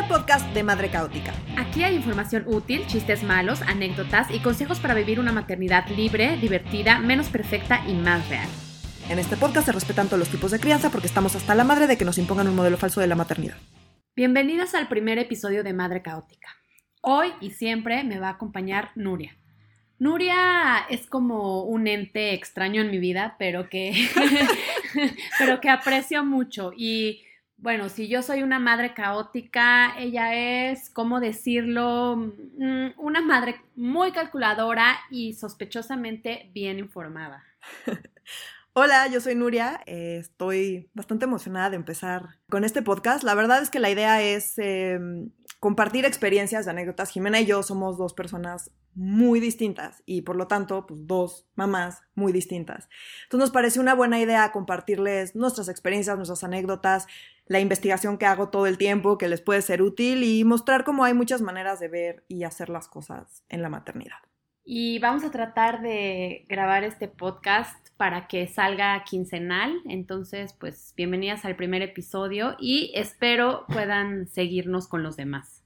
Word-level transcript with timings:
al 0.00 0.08
podcast 0.08 0.46
de 0.54 0.62
Madre 0.62 0.88
Caótica. 0.88 1.34
Aquí 1.58 1.82
hay 1.82 1.94
información 1.94 2.44
útil, 2.46 2.86
chistes 2.86 3.22
malos, 3.22 3.60
anécdotas 3.62 4.30
y 4.30 4.38
consejos 4.38 4.80
para 4.80 4.94
vivir 4.94 5.20
una 5.20 5.30
maternidad 5.30 5.86
libre, 5.88 6.38
divertida, 6.38 6.98
menos 7.00 7.28
perfecta 7.28 7.84
y 7.86 7.92
más 7.92 8.26
real. 8.30 8.48
En 9.10 9.18
este 9.18 9.36
podcast 9.36 9.66
se 9.66 9.72
respetan 9.72 10.06
todos 10.06 10.20
los 10.20 10.30
tipos 10.30 10.52
de 10.52 10.58
crianza 10.58 10.90
porque 10.90 11.06
estamos 11.06 11.36
hasta 11.36 11.54
la 11.54 11.64
madre 11.64 11.86
de 11.86 11.98
que 11.98 12.06
nos 12.06 12.16
impongan 12.16 12.48
un 12.48 12.56
modelo 12.56 12.78
falso 12.78 13.02
de 13.02 13.08
la 13.08 13.14
maternidad. 13.14 13.56
Bienvenidas 14.16 14.74
al 14.74 14.88
primer 14.88 15.18
episodio 15.18 15.62
de 15.62 15.74
Madre 15.74 16.00
Caótica. 16.00 16.48
Hoy 17.02 17.28
y 17.42 17.50
siempre 17.50 18.02
me 18.02 18.18
va 18.18 18.28
a 18.28 18.32
acompañar 18.32 18.92
Nuria. 18.94 19.36
Nuria 19.98 20.78
es 20.88 21.06
como 21.06 21.64
un 21.64 21.86
ente 21.88 22.32
extraño 22.32 22.80
en 22.80 22.90
mi 22.90 22.98
vida, 22.98 23.36
pero 23.38 23.68
que, 23.68 23.92
pero 25.38 25.60
que 25.60 25.68
aprecio 25.68 26.24
mucho. 26.24 26.72
Y 26.74 27.20
bueno, 27.62 27.88
si 27.88 28.08
yo 28.08 28.22
soy 28.22 28.42
una 28.42 28.58
madre 28.58 28.94
caótica, 28.94 29.94
ella 29.98 30.70
es, 30.70 30.88
¿cómo 30.90 31.20
decirlo? 31.20 32.16
Mm, 32.16 32.92
una 32.96 33.20
madre 33.20 33.60
muy 33.76 34.12
calculadora 34.12 34.98
y 35.10 35.34
sospechosamente 35.34 36.50
bien 36.54 36.78
informada. 36.78 37.44
Hola, 38.72 39.08
yo 39.08 39.20
soy 39.20 39.34
Nuria. 39.34 39.82
Eh, 39.84 40.18
estoy 40.20 40.88
bastante 40.94 41.26
emocionada 41.26 41.70
de 41.70 41.76
empezar 41.76 42.38
con 42.48 42.64
este 42.64 42.82
podcast. 42.82 43.24
La 43.24 43.34
verdad 43.34 43.62
es 43.62 43.68
que 43.68 43.80
la 43.80 43.90
idea 43.90 44.22
es 44.22 44.56
em, 44.56 45.30
compartir 45.60 46.06
experiencias, 46.06 46.66
anécdotas. 46.66 47.10
Jimena 47.10 47.40
y 47.40 47.46
yo 47.46 47.62
somos 47.62 47.98
dos 47.98 48.14
personas 48.14 48.70
muy 48.94 49.38
distintas 49.40 50.02
y 50.06 50.22
por 50.22 50.34
lo 50.34 50.48
tanto, 50.48 50.86
pues 50.86 51.06
dos 51.06 51.46
mamás 51.54 52.02
muy 52.14 52.32
distintas. 52.32 52.88
Entonces 53.24 53.48
nos 53.48 53.50
parece 53.50 53.78
una 53.78 53.94
buena 53.94 54.18
idea 54.18 54.50
compartirles 54.52 55.36
nuestras 55.36 55.68
experiencias, 55.68 56.16
nuestras 56.16 56.42
anécdotas, 56.42 57.06
la 57.46 57.60
investigación 57.60 58.16
que 58.16 58.26
hago 58.26 58.48
todo 58.48 58.66
el 58.66 58.78
tiempo 58.78 59.18
que 59.18 59.28
les 59.28 59.42
puede 59.42 59.60
ser 59.60 59.82
útil 59.82 60.24
y 60.24 60.44
mostrar 60.44 60.82
cómo 60.84 61.04
hay 61.04 61.14
muchas 61.14 61.42
maneras 61.42 61.78
de 61.78 61.88
ver 61.88 62.24
y 62.26 62.44
hacer 62.44 62.70
las 62.70 62.88
cosas 62.88 63.44
en 63.48 63.60
la 63.62 63.68
maternidad. 63.68 64.18
Y 64.64 64.98
vamos 65.00 65.24
a 65.24 65.30
tratar 65.30 65.82
de 65.82 66.46
grabar 66.48 66.84
este 66.84 67.08
podcast 67.08 67.79
para 68.00 68.28
que 68.28 68.46
salga 68.46 69.04
quincenal. 69.04 69.82
Entonces, 69.86 70.54
pues 70.54 70.94
bienvenidas 70.96 71.44
al 71.44 71.54
primer 71.54 71.82
episodio 71.82 72.56
y 72.58 72.92
espero 72.94 73.66
puedan 73.68 74.26
seguirnos 74.26 74.88
con 74.88 75.02
los 75.02 75.18
demás. 75.18 75.62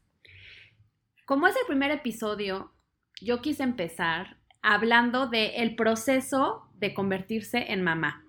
Como 1.26 1.46
es 1.46 1.54
el 1.54 1.64
primer 1.68 1.92
episodio, 1.92 2.72
yo 3.20 3.40
quise 3.40 3.62
empezar 3.62 4.38
hablando 4.62 5.28
del 5.28 5.76
proceso 5.76 6.68
de 6.74 6.92
convertirse 6.92 7.72
en 7.72 7.84
mamá. 7.84 8.24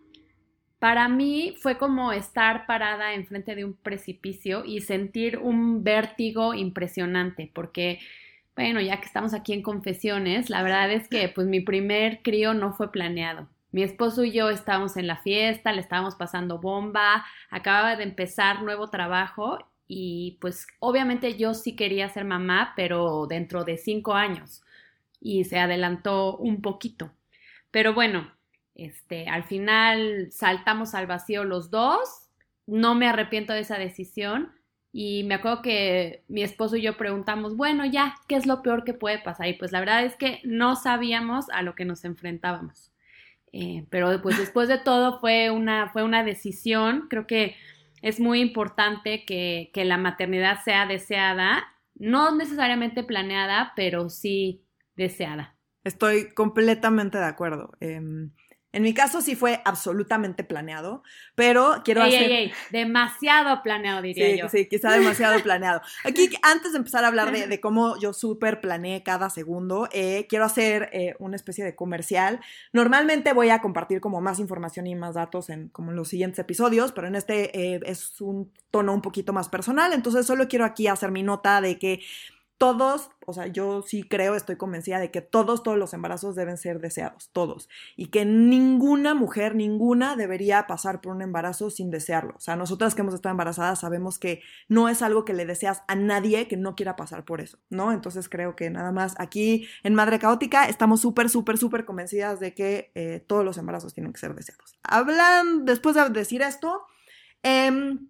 Para 0.77 1.09
mí 1.09 1.55
fue 1.59 1.79
como 1.79 2.11
estar 2.11 2.67
parada 2.67 3.15
enfrente 3.15 3.55
de 3.55 3.65
un 3.65 3.73
precipicio 3.73 4.65
y 4.65 4.81
sentir 4.81 5.39
un 5.39 5.83
vértigo 5.83 6.53
impresionante, 6.53 7.49
porque, 7.55 7.97
bueno, 8.55 8.81
ya 8.81 8.99
que 8.99 9.07
estamos 9.07 9.33
aquí 9.33 9.53
en 9.53 9.63
confesiones, 9.63 10.51
la 10.51 10.61
verdad 10.61 10.91
es 10.91 11.07
que 11.07 11.27
pues 11.27 11.47
mi 11.47 11.59
primer 11.59 12.21
crío 12.21 12.53
no 12.53 12.71
fue 12.71 12.91
planeado. 12.91 13.49
Mi 13.75 13.83
esposo 13.83 14.23
y 14.23 14.31
yo 14.31 14.49
estábamos 14.49 14.95
en 14.95 15.05
la 15.05 15.17
fiesta, 15.17 15.73
le 15.73 15.81
estábamos 15.81 16.15
pasando 16.15 16.59
bomba, 16.59 17.25
acababa 17.49 17.97
de 17.97 18.03
empezar 18.03 18.61
nuevo 18.61 18.89
trabajo 18.89 19.57
y 19.85 20.37
pues 20.39 20.65
obviamente 20.79 21.35
yo 21.35 21.53
sí 21.53 21.75
quería 21.75 22.07
ser 22.07 22.23
mamá, 22.23 22.71
pero 22.77 23.27
dentro 23.27 23.65
de 23.65 23.75
cinco 23.75 24.13
años 24.13 24.63
y 25.19 25.43
se 25.43 25.59
adelantó 25.59 26.37
un 26.37 26.61
poquito. 26.61 27.11
Pero 27.69 27.93
bueno, 27.93 28.31
este, 28.75 29.27
al 29.27 29.43
final 29.43 30.29
saltamos 30.31 30.95
al 30.95 31.05
vacío 31.05 31.43
los 31.43 31.69
dos, 31.69 32.29
no 32.65 32.95
me 32.95 33.09
arrepiento 33.09 33.51
de 33.51 33.59
esa 33.59 33.77
decisión 33.77 34.53
y 34.93 35.25
me 35.25 35.35
acuerdo 35.35 35.61
que 35.61 36.23
mi 36.29 36.43
esposo 36.43 36.77
y 36.77 36.81
yo 36.81 36.95
preguntamos, 36.95 37.57
bueno, 37.57 37.83
ya, 37.85 38.15
¿qué 38.29 38.37
es 38.37 38.45
lo 38.45 38.61
peor 38.61 38.85
que 38.85 38.93
puede 38.93 39.19
pasar? 39.19 39.49
Y 39.49 39.55
pues 39.55 39.73
la 39.73 39.81
verdad 39.81 40.05
es 40.05 40.15
que 40.15 40.39
no 40.45 40.77
sabíamos 40.77 41.49
a 41.49 41.61
lo 41.61 41.75
que 41.75 41.83
nos 41.83 42.05
enfrentábamos. 42.05 42.94
Eh, 43.57 43.87
pero 43.89 44.21
pues 44.21 44.37
después 44.37 44.67
de 44.67 44.77
todo 44.77 45.21
fue 45.21 45.49
una, 45.49 45.87
fue 45.93 46.03
una 46.03 46.25
decisión. 46.25 47.07
Creo 47.09 47.25
que 47.25 47.55
es 48.01 48.19
muy 48.19 48.41
importante 48.41 49.23
que, 49.23 49.71
que 49.73 49.85
la 49.85 49.97
maternidad 49.97 50.61
sea 50.65 50.85
deseada, 50.85 51.63
no 51.95 52.35
necesariamente 52.35 53.05
planeada, 53.05 53.71
pero 53.77 54.09
sí 54.09 54.65
deseada. 54.97 55.55
Estoy 55.85 56.33
completamente 56.33 57.17
de 57.17 57.23
acuerdo. 57.23 57.71
Em, 57.79 58.31
en 58.75 58.83
mi 58.83 58.93
caso 58.93 59.21
sí 59.21 59.37
fue 59.37 59.61
absolutamente 59.63 60.43
planeado, 60.43 61.01
pero 61.33 61.81
quiero 61.85 62.03
hacer... 62.03 62.23
Ey, 62.23 62.33
ey. 62.33 62.51
Demasiado 62.71 63.63
planeado, 63.63 64.01
diría 64.01 64.31
sí, 64.31 64.37
yo. 64.37 64.49
Sí, 64.49 64.67
quizá 64.67 64.91
demasiado 64.91 65.41
planeado. 65.41 65.79
Aquí, 66.03 66.29
antes 66.41 66.73
de 66.73 66.79
empezar 66.79 67.05
a 67.05 67.07
hablar 67.07 67.31
de, 67.31 67.61
cómo 67.61 67.97
yo 67.97 68.11
súper 68.11 68.59
planeé 68.59 69.01
cada 69.01 69.29
segundo, 69.29 69.87
eh, 69.93 70.25
quiero 70.27 70.43
hacer 70.43 70.89
eh, 70.91 71.15
una 71.19 71.37
especie 71.37 71.63
de 71.63 71.73
comercial. 71.73 72.41
Normalmente 72.73 73.31
voy 73.31 73.47
a 73.47 73.61
compartir 73.61 74.01
como 74.01 74.19
más 74.19 74.39
información 74.39 74.87
y 74.87 74.95
más 74.95 75.15
datos 75.15 75.49
en 75.49 75.69
como 75.69 75.91
en 75.91 75.95
los 75.95 76.09
siguientes 76.09 76.39
episodios, 76.39 76.91
pero 76.91 77.07
en 77.07 77.15
este 77.15 77.57
eh, 77.57 77.79
es 77.85 78.19
un 78.19 78.51
tono 78.71 78.93
un 78.93 79.01
poquito 79.01 79.31
más 79.31 79.47
personal, 79.47 79.93
entonces 79.93 80.25
solo 80.25 80.49
quiero 80.49 80.65
aquí 80.65 80.87
hacer 80.87 81.11
mi 81.11 81.23
nota 81.23 81.61
de 81.61 81.79
que 81.79 82.01
todos, 82.57 83.11
o 83.25 83.33
sea, 83.33 83.47
yo 83.47 83.81
sí 83.81 84.03
creo, 84.03 84.33
estoy 84.33 84.55
convencida 84.55 84.99
de 84.99 85.11
que 85.11 85.19
todos, 85.21 85.61
todos 85.61 85.77
los 85.77 85.93
embarazos 85.93 86.35
deben 86.35 86.57
ser 86.57 86.79
deseados, 86.79 87.29
todos. 87.33 87.67
Y 87.97 88.07
que 88.07 88.23
ninguna 88.23 89.13
mujer, 89.13 89.55
ninguna 89.55 90.15
debería 90.15 90.65
pasar 90.65 91.01
por 91.01 91.13
un 91.13 91.21
embarazo 91.21 91.69
sin 91.69 91.91
desearlo. 91.91 92.33
O 92.37 92.39
sea, 92.39 92.55
nosotras 92.55 92.95
que 92.95 93.01
hemos 93.01 93.13
estado 93.13 93.31
embarazadas 93.31 93.81
sabemos 93.81 94.19
que 94.19 94.41
no 94.69 94.87
es 94.87 95.01
algo 95.01 95.25
que 95.25 95.33
le 95.33 95.45
deseas 95.45 95.83
a 95.89 95.95
nadie 95.95 96.47
que 96.47 96.55
no 96.55 96.75
quiera 96.75 96.95
pasar 96.95 97.25
por 97.25 97.41
eso, 97.41 97.59
¿no? 97.69 97.91
Entonces 97.91 98.29
creo 98.29 98.55
que 98.55 98.69
nada 98.69 98.93
más 98.93 99.15
aquí 99.17 99.67
en 99.83 99.93
Madre 99.93 100.19
Caótica 100.19 100.65
estamos 100.65 101.01
súper, 101.01 101.29
súper, 101.29 101.57
súper 101.57 101.83
convencidas 101.83 102.39
de 102.39 102.53
que 102.53 102.91
eh, 102.95 103.23
todos 103.27 103.43
los 103.43 103.57
embarazos 103.57 103.93
tienen 103.93 104.13
que 104.13 104.19
ser 104.19 104.33
deseados. 104.33 104.77
Hablan, 104.83 105.65
después 105.65 105.95
de 105.95 106.09
decir 106.09 106.41
esto, 106.41 106.85
em, 107.43 108.09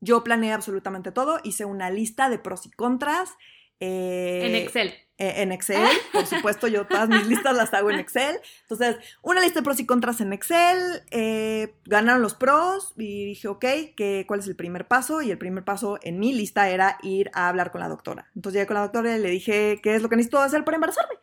yo 0.00 0.24
planeé 0.24 0.52
absolutamente 0.52 1.12
todo, 1.12 1.38
hice 1.44 1.64
una 1.64 1.90
lista 1.90 2.28
de 2.28 2.38
pros 2.38 2.66
y 2.66 2.70
contras 2.70 3.36
en 3.80 4.54
eh, 4.54 4.62
Excel. 4.62 4.94
Eh, 5.18 5.42
en 5.42 5.52
Excel, 5.52 5.88
por 6.12 6.26
supuesto, 6.26 6.66
yo 6.66 6.86
todas 6.86 7.08
mis 7.08 7.26
listas 7.26 7.56
las 7.56 7.72
hago 7.72 7.90
en 7.90 7.98
Excel. 7.98 8.38
Entonces, 8.62 8.96
una 9.22 9.40
lista 9.40 9.60
de 9.60 9.64
pros 9.64 9.80
y 9.80 9.86
contras 9.86 10.20
en 10.20 10.32
Excel, 10.32 11.02
eh, 11.10 11.74
ganaron 11.86 12.20
los 12.20 12.34
pros 12.34 12.92
y 12.96 13.24
dije, 13.24 13.48
ok, 13.48 13.64
¿qué, 13.96 14.24
¿cuál 14.28 14.40
es 14.40 14.46
el 14.46 14.56
primer 14.56 14.86
paso? 14.86 15.22
Y 15.22 15.30
el 15.30 15.38
primer 15.38 15.64
paso 15.64 15.98
en 16.02 16.18
mi 16.18 16.34
lista 16.34 16.68
era 16.68 16.98
ir 17.02 17.30
a 17.32 17.48
hablar 17.48 17.70
con 17.70 17.80
la 17.80 17.88
doctora. 17.88 18.30
Entonces 18.34 18.58
llegué 18.58 18.66
con 18.66 18.74
la 18.74 18.82
doctora 18.82 19.16
y 19.16 19.20
le 19.20 19.30
dije, 19.30 19.80
¿qué 19.82 19.94
es 19.94 20.02
lo 20.02 20.10
que 20.10 20.16
necesito 20.16 20.38
hacer 20.38 20.64
para 20.64 20.76
embarazarme? 20.76 21.14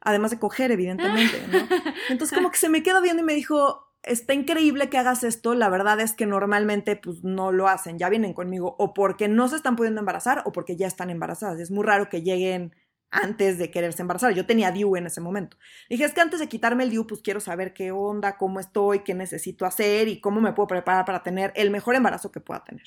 Además 0.00 0.30
de 0.32 0.38
coger, 0.38 0.72
evidentemente, 0.72 1.40
¿no? 1.48 1.58
Entonces 2.08 2.36
como 2.36 2.50
que 2.50 2.58
se 2.58 2.68
me 2.68 2.82
quedó 2.82 3.00
viendo 3.00 3.22
y 3.22 3.24
me 3.24 3.34
dijo, 3.34 3.87
está 4.02 4.34
increíble 4.34 4.88
que 4.90 4.98
hagas 4.98 5.24
esto, 5.24 5.54
la 5.54 5.68
verdad 5.68 6.00
es 6.00 6.12
que 6.14 6.26
normalmente 6.26 6.96
pues 6.96 7.24
no 7.24 7.52
lo 7.52 7.68
hacen, 7.68 7.98
ya 7.98 8.08
vienen 8.08 8.34
conmigo 8.34 8.76
o 8.78 8.94
porque 8.94 9.28
no 9.28 9.48
se 9.48 9.56
están 9.56 9.76
pudiendo 9.76 10.00
embarazar 10.00 10.42
o 10.46 10.52
porque 10.52 10.76
ya 10.76 10.86
están 10.86 11.10
embarazadas. 11.10 11.60
Es 11.60 11.70
muy 11.70 11.84
raro 11.84 12.08
que 12.08 12.22
lleguen 12.22 12.74
antes 13.10 13.58
de 13.58 13.70
quererse 13.70 14.02
embarazar. 14.02 14.34
Yo 14.34 14.46
tenía 14.46 14.70
DIU 14.70 14.96
en 14.96 15.06
ese 15.06 15.20
momento. 15.20 15.56
Dije, 15.88 16.04
es 16.04 16.12
que 16.12 16.20
antes 16.20 16.40
de 16.40 16.48
quitarme 16.48 16.84
el 16.84 16.90
DIU, 16.90 17.06
pues 17.06 17.22
quiero 17.22 17.40
saber 17.40 17.72
qué 17.72 17.90
onda, 17.90 18.36
cómo 18.36 18.60
estoy, 18.60 19.00
qué 19.00 19.14
necesito 19.14 19.64
hacer 19.64 20.08
y 20.08 20.20
cómo 20.20 20.40
me 20.40 20.52
puedo 20.52 20.66
preparar 20.66 21.04
para 21.04 21.22
tener 21.22 21.52
el 21.56 21.70
mejor 21.70 21.94
embarazo 21.94 22.30
que 22.30 22.40
pueda 22.40 22.64
tener. 22.64 22.84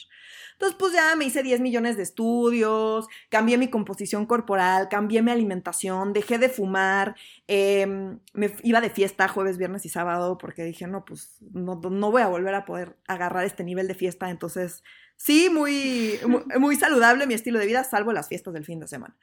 Entonces, 0.53 0.77
pues 0.77 0.93
ya 0.93 1.15
me 1.15 1.25
hice 1.25 1.41
10 1.41 1.59
millones 1.61 1.97
de 1.97 2.03
estudios, 2.03 3.07
cambié 3.29 3.57
mi 3.57 3.69
composición 3.69 4.25
corporal, 4.27 4.89
cambié 4.89 5.23
mi 5.23 5.31
alimentación, 5.31 6.13
dejé 6.13 6.37
de 6.37 6.49
fumar, 6.49 7.15
em, 7.47 8.19
me 8.33 8.53
iba 8.61 8.79
de 8.79 8.91
fiesta 8.91 9.27
jueves, 9.27 9.57
viernes 9.57 9.85
y 9.85 9.89
sábado 9.89 10.37
porque 10.37 10.63
dije, 10.63 10.85
no, 10.85 11.03
pues 11.03 11.37
no, 11.51 11.81
no 11.81 12.11
voy 12.11 12.21
a 12.21 12.27
volver 12.27 12.53
a 12.53 12.65
poder 12.65 12.97
agarrar 13.07 13.45
este 13.45 13.63
nivel 13.63 13.87
de 13.87 13.95
fiesta. 13.95 14.29
Entonces, 14.29 14.83
sí, 15.17 15.49
muy, 15.49 16.19
muy 16.59 16.75
saludable 16.75 17.25
mi 17.25 17.33
estilo 17.33 17.57
de 17.57 17.65
vida, 17.65 17.83
salvo 17.83 18.13
las 18.13 18.27
fiestas 18.27 18.53
del 18.53 18.65
fin 18.65 18.79
de 18.79 18.87
semana. 18.87 19.17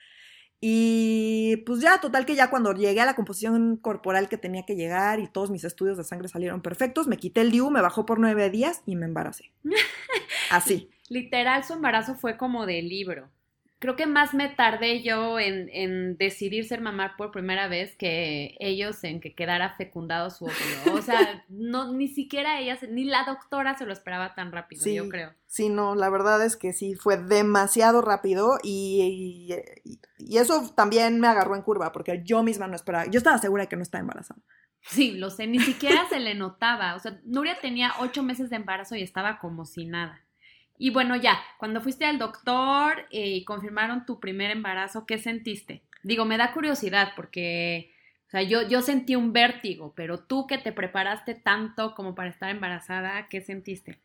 Y 0.61 1.59
pues 1.67 1.81
ya, 1.81 2.01
total 2.01 2.27
que 2.27 2.35
ya 2.35 2.51
cuando 2.51 2.73
llegué 2.75 3.01
a 3.01 3.07
la 3.07 3.15
composición 3.15 3.77
corporal 3.77 4.29
que 4.29 4.39
tenía 4.39 4.65
que 4.65 4.75
llegar 4.75 5.21
y 5.21 5.29
todos 5.29 5.51
mis 5.51 5.65
estudios 5.65 5.97
de 5.97 6.05
sangre 6.05 6.29
salieron 6.29 6.63
perfectos, 6.63 7.07
me 7.07 7.17
quité 7.17 7.43
el 7.43 7.53
DIU, 7.53 7.71
me 7.71 7.81
bajó 7.81 8.05
por 8.07 8.19
nueve 8.19 8.51
días 8.51 8.83
y 8.85 8.97
me 8.97 9.07
embaracé. 9.07 9.53
Así. 10.51 10.91
Literal, 11.09 11.65
su 11.65 11.75
embarazo 11.75 12.17
fue 12.17 12.37
como 12.37 12.67
de 12.67 12.83
libro 12.83 13.31
creo 13.79 13.97
que 13.97 14.07
más 14.07 14.35
me 14.35 14.49
tardé 14.49 15.03
yo 15.03 15.39
en, 15.39 16.17
decidir 16.17 16.67
ser 16.67 16.81
mamá 16.81 17.15
por 17.17 17.31
primera 17.31 17.69
vez 17.69 17.97
que 17.97 18.57
ellos 18.59 19.03
en 19.05 19.21
que 19.21 19.35
quedara 19.35 19.75
fecundado 19.77 20.31
su 20.31 20.47
óvulo. 20.47 20.99
O 20.99 21.03
sea, 21.03 21.45
no, 21.49 21.93
ni 21.93 22.09
siquiera 22.09 22.61
ellas, 22.61 22.81
ni 22.89 23.05
la 23.05 23.25
doctora 23.25 23.77
se 23.77 23.87
lo 23.87 23.93
esperaba 23.93 24.35
tan 24.35 24.53
rápido, 24.53 24.85
yo 24.87 25.09
creo. 25.09 25.33
Sí, 25.47 25.69
no, 25.69 25.95
la 25.95 26.11
verdad 26.11 26.45
es 26.45 26.57
que 26.57 26.73
sí, 26.73 26.95
fue 26.95 27.17
demasiado 27.17 28.03
rápido 28.03 28.59
y, 28.63 29.55
y, 30.19 30.37
eso 30.37 30.73
también 30.75 31.21
me 31.21 31.29
agarró 31.29 31.57
en 31.57 31.63
curva 31.63 31.93
porque 31.93 32.23
yo 32.25 32.43
misma 32.43 32.67
no 32.67 32.77
esperaba, 32.77 33.07
yo 33.07 33.19
estaba 33.19 33.39
segura 33.39 33.63
de 33.63 33.69
que 33.69 33.77
no 33.77 33.83
estaba 33.83 34.01
embarazada. 34.01 34.41
Sí, 34.83 35.13
lo 35.13 35.31
sé, 35.31 35.47
ni 35.47 35.61
siquiera 35.61 36.03
se 36.09 36.21
le 36.21 36.35
notaba. 36.35 36.95
O 36.95 36.99
sea, 36.99 37.21
Nuria 37.25 37.59
tenía 37.61 37.93
ocho 38.01 38.23
meses 38.23 38.51
de 38.51 38.57
embarazo 38.57 38.97
y 38.97 39.03
estaba 39.03 39.39
como 39.39 39.65
si 39.65 39.87
nada. 39.87 40.25
Y 40.79 40.91
bueno, 40.91 41.17
ya, 41.17 41.41
cuando 41.59 41.81
fuiste 41.81 42.05
al 42.05 42.19
doctor 42.19 43.07
eh, 43.11 43.31
y 43.31 43.45
confirmaron 43.45 44.07
tu 44.07 44.21
primer 44.21 44.53
embarazo, 44.53 45.07
¿qué 45.07 45.19
sentiste? 45.19 45.83
Digo, 46.05 46.25
me 46.25 46.39
da 46.39 46.53
curiosidad 46.53 47.13
porque, 47.17 47.93
o 48.29 48.31
sea, 48.31 48.43
yo, 48.43 48.63
yo 48.63 48.81
sentí 48.81 49.17
un 49.17 49.33
vértigo, 49.33 49.93
pero 49.97 50.21
tú 50.21 50.47
que 50.47 50.59
te 50.59 50.73
preparaste 50.73 51.35
tanto 51.35 51.95
como 51.97 52.15
para 52.15 52.31
estar 52.31 52.49
embarazada, 52.51 53.27
¿qué 53.29 53.41
sentiste? 53.41 53.99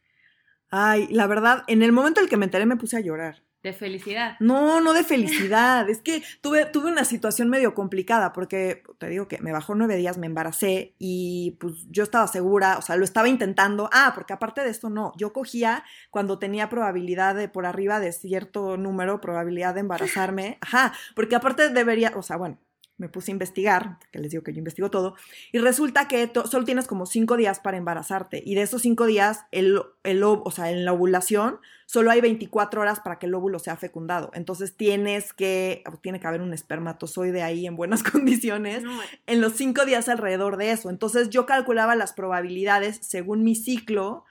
Ay, 0.71 1.07
la 1.11 1.27
verdad, 1.27 1.63
en 1.67 1.83
el 1.83 1.91
momento 1.91 2.19
en 2.19 2.25
el 2.25 2.29
que 2.29 2.37
me 2.37 2.45
enteré 2.45 2.65
me 2.65 2.77
puse 2.77 2.97
a 2.97 3.01
llorar. 3.01 3.43
De 3.63 3.71
felicidad. 3.71 4.36
No, 4.42 4.81
no 4.81 4.92
de 4.94 5.04
felicidad. 5.06 5.89
es 5.89 6.01
que 6.01 6.21
tuve, 6.42 6.65
tuve 6.65 6.92
una 6.92 7.06
situación 7.06 7.50
medio 7.50 7.74
complicada 7.74 8.33
porque 8.33 8.83
te 8.98 9.07
digo 9.07 9.30
que 9.30 9.39
me 9.39 9.54
bajó 9.54 9.74
nueve 9.74 9.95
días, 9.95 10.18
me 10.18 10.27
embaracé 10.27 10.95
y 11.00 11.57
pues 11.62 11.88
yo 11.89 12.04
estaba 12.04 12.27
segura, 12.27 12.77
o 12.77 12.81
sea, 12.81 12.98
lo 12.98 13.06
estaba 13.06 13.30
intentando. 13.30 13.89
Ah, 13.94 14.12
porque 14.13 14.33
aparte 14.33 14.62
de 14.62 14.69
esto, 14.69 14.89
no, 14.89 15.13
yo 15.18 15.31
cogía 15.31 15.86
cuando 16.12 16.39
tenía 16.39 16.69
probabilidad 16.69 17.36
de 17.36 17.48
por 17.48 17.65
arriba 17.65 18.01
de 18.01 18.12
cierto 18.12 18.75
número, 18.75 19.21
probabilidad 19.21 19.74
de 19.74 19.80
embarazarme. 19.80 20.57
Ajá, 20.62 20.94
porque 21.16 21.36
aparte 21.36 21.69
debería, 21.69 22.12
o 22.16 22.21
sea, 22.21 22.36
bueno, 22.36 22.59
me 22.98 23.10
puse 23.10 23.31
a 23.31 23.34
investigar, 23.34 23.98
que 24.12 24.19
les 24.19 24.31
digo 24.31 24.44
que 24.44 24.54
yo 24.54 24.60
investigo 24.60 24.92
todo, 24.92 25.16
y 25.51 25.57
resulta 25.57 26.07
que 26.07 26.31
solo 26.45 26.63
tienes 26.63 26.88
como 26.88 27.06
cinco 27.06 27.38
días 27.38 27.60
para 27.60 27.78
embarazarte, 27.78 28.42
y 28.45 28.56
de 28.56 28.62
esos 28.62 28.81
cinco 28.81 29.06
días, 29.06 29.45
el, 29.51 29.81
el, 30.04 30.24
o 30.24 30.51
sea, 30.51 30.72
en 30.72 30.86
la 30.86 30.94
ovulación, 30.94 31.60
solo 31.86 32.12
hay 32.12 32.22
24 32.22 32.81
horas 32.81 33.00
para 33.00 33.19
que 33.19 33.25
el 33.25 33.34
óvulo 33.34 33.60
sea 33.60 33.75
fecundado. 33.75 34.31
Entonces 34.34 34.75
tienes 34.75 35.34
que, 35.34 35.84
tiene 36.01 36.19
que 36.19 36.28
haber 36.28 36.42
un 36.42 36.54
espermatozoide 36.54 37.44
ahí 37.44 37.66
en 37.66 37.75
buenas 37.75 38.04
condiciones, 38.12 38.84
en 39.28 39.42
los 39.42 39.54
cinco 39.54 39.86
días 39.86 40.07
alrededor 40.10 40.57
de 40.57 40.72
eso. 40.72 40.90
Entonces 40.90 41.30
yo 41.30 41.45
calculaba 41.45 41.95
las 41.95 42.13
probabilidades 42.13 43.00
según 43.01 43.44
mi 43.44 43.56
ciclo, 43.56 44.25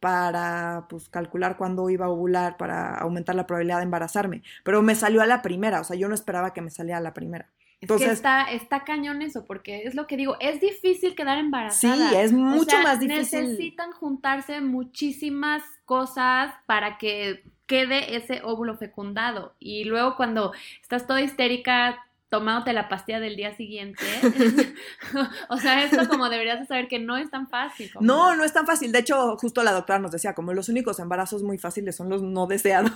para 0.00 0.86
pues 0.88 1.08
calcular 1.08 1.56
cuándo 1.56 1.90
iba 1.90 2.06
a 2.06 2.08
ovular 2.08 2.56
para 2.56 2.94
aumentar 2.94 3.34
la 3.34 3.46
probabilidad 3.46 3.78
de 3.78 3.84
embarazarme, 3.84 4.42
pero 4.62 4.82
me 4.82 4.94
salió 4.94 5.22
a 5.22 5.26
la 5.26 5.42
primera, 5.42 5.80
o 5.80 5.84
sea, 5.84 5.96
yo 5.96 6.08
no 6.08 6.14
esperaba 6.14 6.52
que 6.52 6.62
me 6.62 6.70
saliera 6.70 6.98
a 6.98 7.00
la 7.00 7.14
primera. 7.14 7.50
Entonces, 7.80 8.06
es 8.06 8.10
que 8.10 8.14
está, 8.14 8.42
está 8.50 8.84
cañón 8.84 9.22
eso, 9.22 9.44
porque 9.44 9.82
es 9.84 9.94
lo 9.94 10.06
que 10.06 10.16
digo, 10.16 10.36
es 10.40 10.60
difícil 10.60 11.14
quedar 11.14 11.38
embarazada. 11.38 12.10
Sí, 12.10 12.16
es 12.16 12.32
mucho 12.32 12.76
más 12.82 12.98
difícil. 12.98 13.42
Necesitan 13.42 13.92
juntarse 13.92 14.60
muchísimas 14.60 15.62
cosas 15.84 16.52
para 16.66 16.98
que 16.98 17.44
quede 17.66 18.16
ese 18.16 18.42
óvulo 18.42 18.76
fecundado. 18.76 19.54
Y 19.60 19.84
luego 19.84 20.16
cuando 20.16 20.52
estás 20.82 21.06
toda 21.06 21.20
histérica, 21.20 22.04
tomándote 22.28 22.72
la 22.72 22.88
pastilla 22.88 23.20
del 23.20 23.36
día 23.36 23.56
siguiente. 23.56 24.04
o 25.48 25.56
sea, 25.56 25.84
esto 25.84 26.08
como 26.08 26.28
deberías 26.28 26.60
de 26.60 26.66
saber 26.66 26.88
que 26.88 26.98
no 26.98 27.16
es 27.16 27.30
tan 27.30 27.48
fácil. 27.48 27.90
No, 28.00 28.36
no 28.36 28.44
es 28.44 28.52
tan 28.52 28.66
fácil. 28.66 28.92
De 28.92 28.98
hecho, 28.98 29.36
justo 29.38 29.62
la 29.62 29.72
doctora 29.72 29.98
nos 29.98 30.12
decía, 30.12 30.34
como 30.34 30.52
los 30.52 30.68
únicos 30.68 30.98
embarazos 31.00 31.42
muy 31.42 31.58
fáciles 31.58 31.96
son 31.96 32.10
los 32.10 32.22
no 32.22 32.46
deseados. 32.46 32.92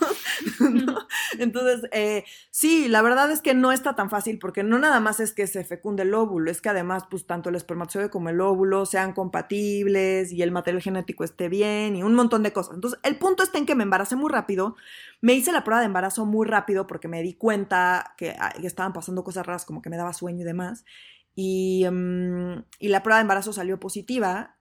Entonces, 1.38 1.88
eh, 1.92 2.24
sí, 2.50 2.88
la 2.88 3.00
verdad 3.00 3.30
es 3.30 3.40
que 3.40 3.54
no 3.54 3.72
está 3.72 3.94
tan 3.94 4.10
fácil 4.10 4.38
porque 4.38 4.62
no 4.62 4.78
nada 4.78 5.00
más 5.00 5.20
es 5.20 5.32
que 5.32 5.46
se 5.46 5.64
fecunde 5.64 6.02
el 6.02 6.12
óvulo, 6.12 6.50
es 6.50 6.60
que 6.60 6.68
además, 6.68 7.04
pues 7.10 7.26
tanto 7.26 7.48
el 7.48 7.54
espermatozoide 7.54 8.10
como 8.10 8.28
el 8.28 8.40
óvulo 8.40 8.84
sean 8.84 9.12
compatibles 9.14 10.30
y 10.32 10.42
el 10.42 10.50
material 10.50 10.82
genético 10.82 11.24
esté 11.24 11.48
bien 11.48 11.96
y 11.96 12.02
un 12.02 12.14
montón 12.14 12.42
de 12.42 12.52
cosas. 12.52 12.74
Entonces, 12.74 13.00
el 13.02 13.16
punto 13.16 13.42
está 13.42 13.58
en 13.58 13.66
que 13.66 13.74
me 13.74 13.84
embaracé 13.84 14.16
muy 14.16 14.30
rápido. 14.30 14.76
Me 15.20 15.34
hice 15.34 15.52
la 15.52 15.64
prueba 15.64 15.80
de 15.80 15.86
embarazo 15.86 16.26
muy 16.26 16.46
rápido 16.46 16.86
porque 16.86 17.08
me 17.08 17.22
di 17.22 17.34
cuenta 17.34 18.14
que, 18.16 18.34
ah, 18.38 18.52
que 18.60 18.66
estaban 18.66 18.92
pasando 18.92 19.21
cosas 19.24 19.46
raras 19.46 19.64
como 19.64 19.82
que 19.82 19.90
me 19.90 19.96
daba 19.96 20.12
sueño 20.12 20.40
y 20.40 20.44
demás. 20.44 20.84
Y, 21.34 21.86
mm, 21.90 22.64
y, 22.78 22.88
la 22.88 23.02
prueba 23.02 23.18
de 23.18 23.22
embarazo 23.22 23.52
salió 23.52 23.80
positiva 23.80 24.58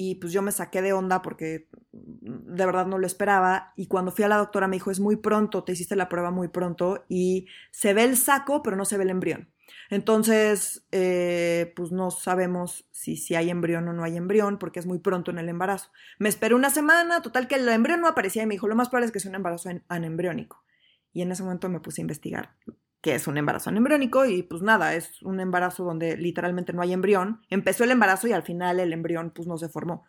y 0.00 0.14
pues 0.14 0.32
yo 0.32 0.42
me 0.42 0.52
saqué 0.52 0.80
de 0.80 0.92
onda 0.92 1.22
porque 1.22 1.68
de 1.90 2.66
verdad 2.66 2.86
no 2.86 2.98
lo 2.98 3.06
esperaba 3.06 3.72
y 3.74 3.88
cuando 3.88 4.12
fui 4.12 4.24
a 4.24 4.28
la 4.28 4.36
doctora 4.36 4.68
me 4.68 4.76
dijo 4.76 4.92
es 4.92 5.00
muy 5.00 5.16
pronto, 5.16 5.64
te 5.64 5.72
hiciste 5.72 5.96
la 5.96 6.08
prueba 6.08 6.30
muy 6.30 6.46
pronto 6.46 7.04
y 7.08 7.48
se 7.72 7.94
ve 7.94 8.04
el 8.04 8.16
saco 8.16 8.62
pero 8.62 8.76
no 8.76 8.84
se 8.84 8.96
ve 8.96 9.02
el 9.02 9.10
embrión. 9.10 9.52
Entonces, 9.90 10.86
eh, 10.92 11.72
pues 11.74 11.90
no 11.90 12.12
sabemos 12.12 12.86
si, 12.92 13.16
si 13.16 13.34
hay 13.34 13.50
embrión 13.50 13.88
o 13.88 13.92
no 13.92 14.04
hay 14.04 14.16
embrión 14.16 14.58
porque 14.58 14.78
es 14.78 14.86
muy 14.86 15.00
pronto 15.00 15.32
en 15.32 15.38
el 15.38 15.48
embarazo. 15.48 15.90
Me 16.20 16.28
esperé 16.28 16.54
una 16.54 16.70
semana, 16.70 17.20
total 17.20 17.48
que 17.48 17.56
el 17.56 17.68
embrión 17.68 18.00
no 18.00 18.06
aparecía 18.06 18.44
y 18.44 18.46
me 18.46 18.54
dijo 18.54 18.68
lo 18.68 18.76
más 18.76 18.90
probable 18.90 19.06
es 19.06 19.12
que 19.12 19.18
sea 19.18 19.30
un 19.30 19.34
embarazo 19.34 19.68
anembriónico. 19.88 20.62
Y 21.12 21.22
en 21.22 21.32
ese 21.32 21.42
momento 21.42 21.68
me 21.68 21.80
puse 21.80 22.00
a 22.00 22.04
investigar 22.04 22.54
que 23.00 23.14
es 23.14 23.26
un 23.26 23.38
embarazo 23.38 23.70
anembriónico 23.70 24.24
y 24.24 24.42
pues 24.42 24.62
nada, 24.62 24.94
es 24.94 25.22
un 25.22 25.40
embarazo 25.40 25.84
donde 25.84 26.16
literalmente 26.16 26.72
no 26.72 26.82
hay 26.82 26.92
embrión. 26.92 27.40
Empezó 27.50 27.84
el 27.84 27.90
embarazo 27.90 28.26
y 28.26 28.32
al 28.32 28.42
final 28.42 28.80
el 28.80 28.92
embrión 28.92 29.30
pues 29.30 29.46
no 29.46 29.56
se 29.56 29.68
formó. 29.68 30.04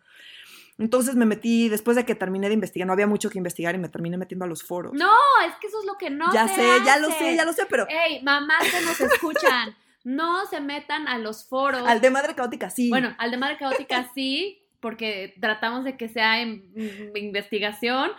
Entonces 0.78 1.14
me 1.14 1.26
metí, 1.26 1.68
después 1.68 1.94
de 1.96 2.06
que 2.06 2.14
terminé 2.14 2.48
de 2.48 2.54
investigar, 2.54 2.86
no 2.86 2.94
había 2.94 3.06
mucho 3.06 3.28
que 3.28 3.36
investigar 3.36 3.74
y 3.74 3.78
me 3.78 3.90
terminé 3.90 4.16
metiendo 4.16 4.46
a 4.46 4.48
los 4.48 4.62
foros. 4.62 4.94
No, 4.94 5.12
es 5.46 5.54
que 5.60 5.66
eso 5.66 5.78
es 5.80 5.86
lo 5.86 5.98
que 5.98 6.08
no 6.08 6.32
Ya 6.32 6.48
sé, 6.48 6.66
ya 6.86 6.98
lo 6.98 7.10
sé, 7.10 7.36
ya 7.36 7.44
lo 7.44 7.52
sé, 7.52 7.66
pero... 7.68 7.86
Ey, 7.88 8.22
mamás 8.22 8.62
que 8.62 8.80
nos 8.80 8.98
escuchan, 8.98 9.76
no 10.04 10.46
se 10.46 10.60
metan 10.60 11.06
a 11.06 11.18
los 11.18 11.46
foros. 11.46 11.86
Al 11.86 12.00
de 12.00 12.10
Madre 12.10 12.34
Caótica 12.34 12.70
sí. 12.70 12.88
Bueno, 12.88 13.14
al 13.18 13.30
de 13.30 13.36
Madre 13.36 13.58
Caótica 13.58 14.10
sí, 14.14 14.66
porque 14.80 15.34
tratamos 15.38 15.84
de 15.84 15.98
que 15.98 16.08
sea 16.08 16.40
en 16.40 16.64
investigación, 17.14 18.10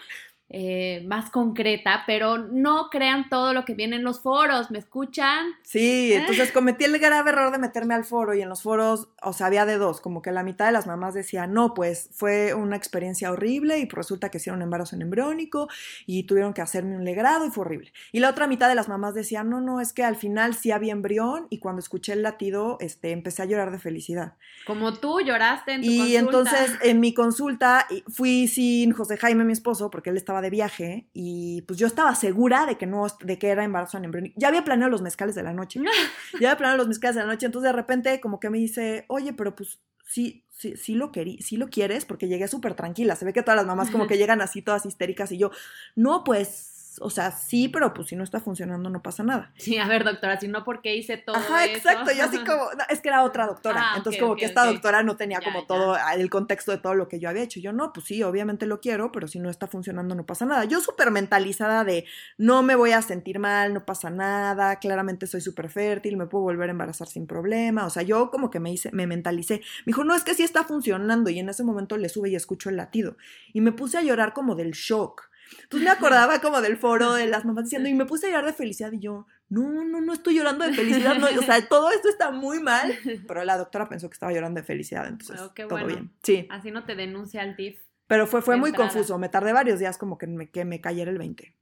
eh, 0.54 1.02
más 1.08 1.30
concreta, 1.30 2.04
pero 2.06 2.38
no 2.38 2.90
crean 2.90 3.30
todo 3.30 3.54
lo 3.54 3.64
que 3.64 3.74
viene 3.74 3.96
en 3.96 4.04
los 4.04 4.22
foros, 4.22 4.70
¿me 4.70 4.80
escuchan? 4.80 5.48
Sí, 5.64 6.12
entonces 6.12 6.52
cometí 6.52 6.84
el 6.84 7.00
grave 7.00 7.30
error 7.30 7.54
de 7.54 7.58
meterme 7.58 7.94
al 7.94 8.04
foro 8.04 8.34
y 8.34 8.42
en 8.42 8.50
los 8.50 8.62
foros, 8.62 9.08
o 9.22 9.32
sea, 9.32 9.48
había 9.48 9.66
de 9.66 9.78
dos, 9.78 10.02
como 10.02 10.22
que 10.22 10.34
la 10.34 10.44
mitad 10.44 10.66
de 10.66 10.74
las 10.74 10.88
mamás 10.88 11.14
decía, 11.14 11.48
no, 11.48 11.74
pues 11.74 12.10
fue 12.12 12.54
una 12.54 12.76
experiencia 12.76 13.32
horrible 13.32 13.80
y 13.80 13.88
resulta 13.88 14.28
que 14.28 14.40
hicieron 14.40 14.58
un 14.58 14.64
embarazo 14.64 14.98
en 14.98 15.04
embriónico 15.04 15.70
y 16.06 16.24
tuvieron 16.24 16.54
que 16.54 16.62
hacerme 16.62 16.98
un 16.98 17.06
legrado 17.06 17.46
y 17.46 17.50
fue 17.50 17.64
horrible. 17.64 17.94
Y 18.12 18.20
la 18.20 18.30
otra 18.30 18.46
mitad 18.48 18.68
de 18.68 18.76
las 18.76 18.90
mamás 18.90 19.14
decía, 19.14 19.46
no, 19.46 19.62
no, 19.62 19.80
es 19.80 19.94
que 19.94 20.04
al 20.04 20.18
final 20.18 20.54
sí 20.56 20.72
había 20.72 20.92
embrión 20.92 21.48
y 21.50 21.60
cuando 21.60 21.80
escuché 21.80 22.12
el 22.12 22.24
latido, 22.24 22.76
este, 22.82 23.12
empecé 23.12 23.42
a 23.42 23.46
llorar 23.46 23.72
de 23.72 23.80
felicidad. 23.80 24.34
Como 24.68 24.96
tú 24.96 25.22
lloraste 25.22 25.76
en 25.76 25.82
tu 25.82 25.88
y 25.88 26.18
entonces 26.18 26.78
en 26.82 27.00
mi 27.00 27.14
consulta 27.14 27.88
fui 28.10 28.50
sin 28.50 28.92
José 28.92 29.16
Jaime, 29.16 29.46
mi 29.46 29.54
esposo, 29.54 29.90
porque 29.90 30.10
él 30.10 30.18
estaba 30.18 30.41
de 30.42 30.50
viaje 30.50 31.10
y 31.14 31.62
pues 31.64 31.80
yo 31.80 31.88
estaba 31.88 32.14
segura 32.16 32.66
de 32.66 32.78
que 32.78 32.86
no, 32.86 33.08
de 33.22 33.38
que 33.38 33.50
era 33.50 33.64
embarazo 33.64 33.98
en 33.98 34.34
Ya 34.36 34.48
había 34.48 34.64
planeado 34.64 34.92
los 34.92 35.02
mezcales 35.02 35.36
de 35.36 35.44
la 35.44 35.54
noche. 35.54 35.80
ya 36.34 36.50
había 36.50 36.58
planeado 36.58 36.78
los 36.78 36.88
mezcales 36.88 37.16
de 37.16 37.22
la 37.22 37.28
noche. 37.28 37.46
Entonces 37.46 37.72
de 37.72 37.76
repente 37.76 38.20
como 38.22 38.40
que 38.40 38.50
me 38.50 38.58
dice, 38.58 39.06
oye, 39.08 39.34
pero 39.34 39.56
pues 39.56 39.80
sí, 40.06 40.46
sí, 40.50 40.76
sí 40.76 40.96
lo 40.96 41.12
querí, 41.12 41.42
sí 41.42 41.58
lo 41.58 41.70
quieres, 41.70 42.06
porque 42.06 42.28
llegué 42.28 42.48
súper 42.48 42.74
tranquila. 42.74 43.16
Se 43.16 43.26
ve 43.26 43.34
que 43.34 43.44
todas 43.44 43.58
las 43.58 43.66
mamás 43.66 43.90
como 43.90 44.08
que 44.08 44.18
llegan 44.18 44.42
así 44.42 44.62
todas 44.62 44.86
histéricas 44.86 45.32
y 45.32 45.38
yo, 45.38 45.52
no, 45.96 46.24
pues 46.24 46.71
o 47.00 47.10
sea, 47.10 47.32
sí, 47.32 47.70
pero 47.70 47.94
pues 47.94 48.10
si 48.10 48.16
no 48.16 48.24
está 48.24 48.40
funcionando 48.40 48.90
no 48.90 49.02
pasa 49.02 49.24
nada. 49.24 49.52
Sí, 49.58 49.78
a 49.78 49.88
ver, 49.88 50.04
doctora, 50.04 50.40
si 50.40 50.48
no, 50.48 50.64
porque 50.64 50.96
hice 50.96 51.18
todo 51.18 51.36
Ajá, 51.36 51.66
exacto, 51.66 52.12
yo 52.12 52.26
así 52.26 52.38
como, 52.40 52.68
es 52.90 53.00
que 53.02 53.10
era 53.10 53.24
otra 53.24 53.48
doctora, 53.48 53.82
ah, 53.82 53.94
entonces 53.98 54.22
como 54.22 54.36
que 54.36 54.46
esta 54.46 54.66
doctora 54.66 55.04
no 55.04 55.16
tenía 55.16 55.40
como 55.42 55.66
todo 55.66 55.96
el 56.18 56.30
contexto 56.30 56.72
de 56.72 56.80
todo 56.80 56.96
lo 56.96 57.08
que 57.08 57.20
yo 57.20 57.30
había 57.30 57.44
hecho. 57.44 57.60
Yo 57.60 57.72
no, 57.72 57.94
pues 57.94 58.08
sí, 58.08 58.24
obviamente 58.24 58.66
lo 58.66 58.82
quiero, 58.82 59.12
pero 59.12 59.28
si 59.28 59.40
no 59.40 59.50
está 59.50 59.68
funcionando 59.68 60.16
no 60.16 60.26
pasa 60.26 60.46
nada. 60.46 60.66
Yo 60.66 60.82
súper 60.82 61.12
mentalizada 61.12 61.84
de 61.84 62.06
no 62.38 62.64
me 62.64 62.76
voy 62.76 62.92
a 62.92 63.02
sentir 63.02 63.40
mal, 63.40 63.74
no 63.74 63.86
pasa 63.86 64.10
nada, 64.10 64.78
claramente 64.78 65.28
soy 65.28 65.42
súper 65.42 65.70
fértil, 65.70 66.18
me 66.18 66.26
puedo 66.26 66.44
volver 66.44 66.70
a 66.70 66.72
embarazar 66.72 67.08
sin 67.08 67.28
problema. 67.28 67.86
O 67.86 67.90
sea, 67.90 68.04
yo 68.04 68.32
como 68.32 68.52
que 68.52 68.60
me 68.60 68.72
hice, 68.72 68.92
me 68.92 69.08
mentalicé. 69.08 69.62
Me 69.86 69.92
dijo, 69.92 70.04
no, 70.04 70.16
es 70.16 70.24
que 70.24 70.34
sí 70.34 70.44
está 70.44 70.64
funcionando 70.64 71.30
y 71.30 71.40
en 71.40 71.50
ese 71.50 71.64
momento 71.64 71.98
le 71.98 72.10
sube 72.10 72.30
y 72.30 72.36
escucho 72.36 72.70
el 72.70 72.78
latido. 72.78 73.18
Y 73.54 73.62
me 73.62 73.72
puse 73.72 73.98
a 73.98 74.02
llorar 74.02 74.34
como 74.34 74.56
del 74.56 74.72
shock 74.72 75.31
entonces 75.64 75.86
me 75.86 75.92
acordaba 75.92 76.40
como 76.40 76.62
del 76.62 76.78
foro 76.78 77.14
de 77.14 77.28
las 77.28 77.46
mamás 77.46 77.66
diciendo, 77.66 77.90
y 77.90 77.94
me 77.94 78.06
puse 78.06 78.28
a 78.28 78.30
llorar 78.30 78.46
de 78.46 78.54
felicidad 78.54 78.92
y 78.92 79.00
yo, 79.00 79.28
no, 79.50 79.84
no, 79.84 80.02
no 80.02 80.14
estoy 80.14 80.36
llorando 80.36 80.66
de 80.66 80.74
felicidad, 80.74 81.16
no, 81.16 81.28
o 81.28 81.44
sea, 81.44 81.68
todo 81.68 81.92
esto 81.92 82.10
está 82.10 82.32
muy 82.32 82.62
mal, 82.62 82.94
pero 83.28 83.44
la 83.44 83.58
doctora 83.58 83.90
pensó 83.90 84.10
que 84.10 84.14
estaba 84.14 84.32
llorando 84.32 84.60
de 84.62 84.66
felicidad, 84.66 85.08
entonces 85.08 85.40
oh, 85.42 85.54
todo 85.68 85.86
bien. 85.86 86.12
Sí. 86.24 86.48
Así 86.50 86.72
no 86.72 86.86
te 86.86 86.96
denuncia 86.96 87.44
el 87.44 87.56
DIF. 87.56 87.80
Pero 88.08 88.28
fue, 88.28 88.42
fue 88.42 88.58
muy 88.58 88.74
confuso, 88.74 89.18
me 89.18 89.30
tardé 89.30 89.54
varios 89.54 89.80
días 89.80 89.98
como 89.98 90.18
que 90.18 90.28
me, 90.28 90.50
que 90.50 90.66
me 90.66 90.82
cayera 90.82 91.12
el 91.12 91.18
20. 91.18 91.56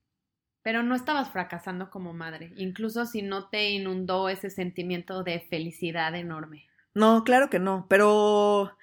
Pero 0.62 0.84
no 0.84 0.96
estabas 0.96 1.31
fracasando 1.31 1.89
como 1.89 2.13
madre, 2.13 2.53
incluso 2.58 3.05
si 3.05 3.22
no 3.22 3.50
te 3.50 3.69
inundó 3.69 4.29
ese 4.29 4.50
sentimiento 4.50 5.24
de 5.24 5.39
felicidad 5.50 6.15
enorme. 6.15 6.67
No, 6.93 7.24
claro 7.24 7.50
que 7.50 7.60
no, 7.60 7.86
pero 7.88 8.75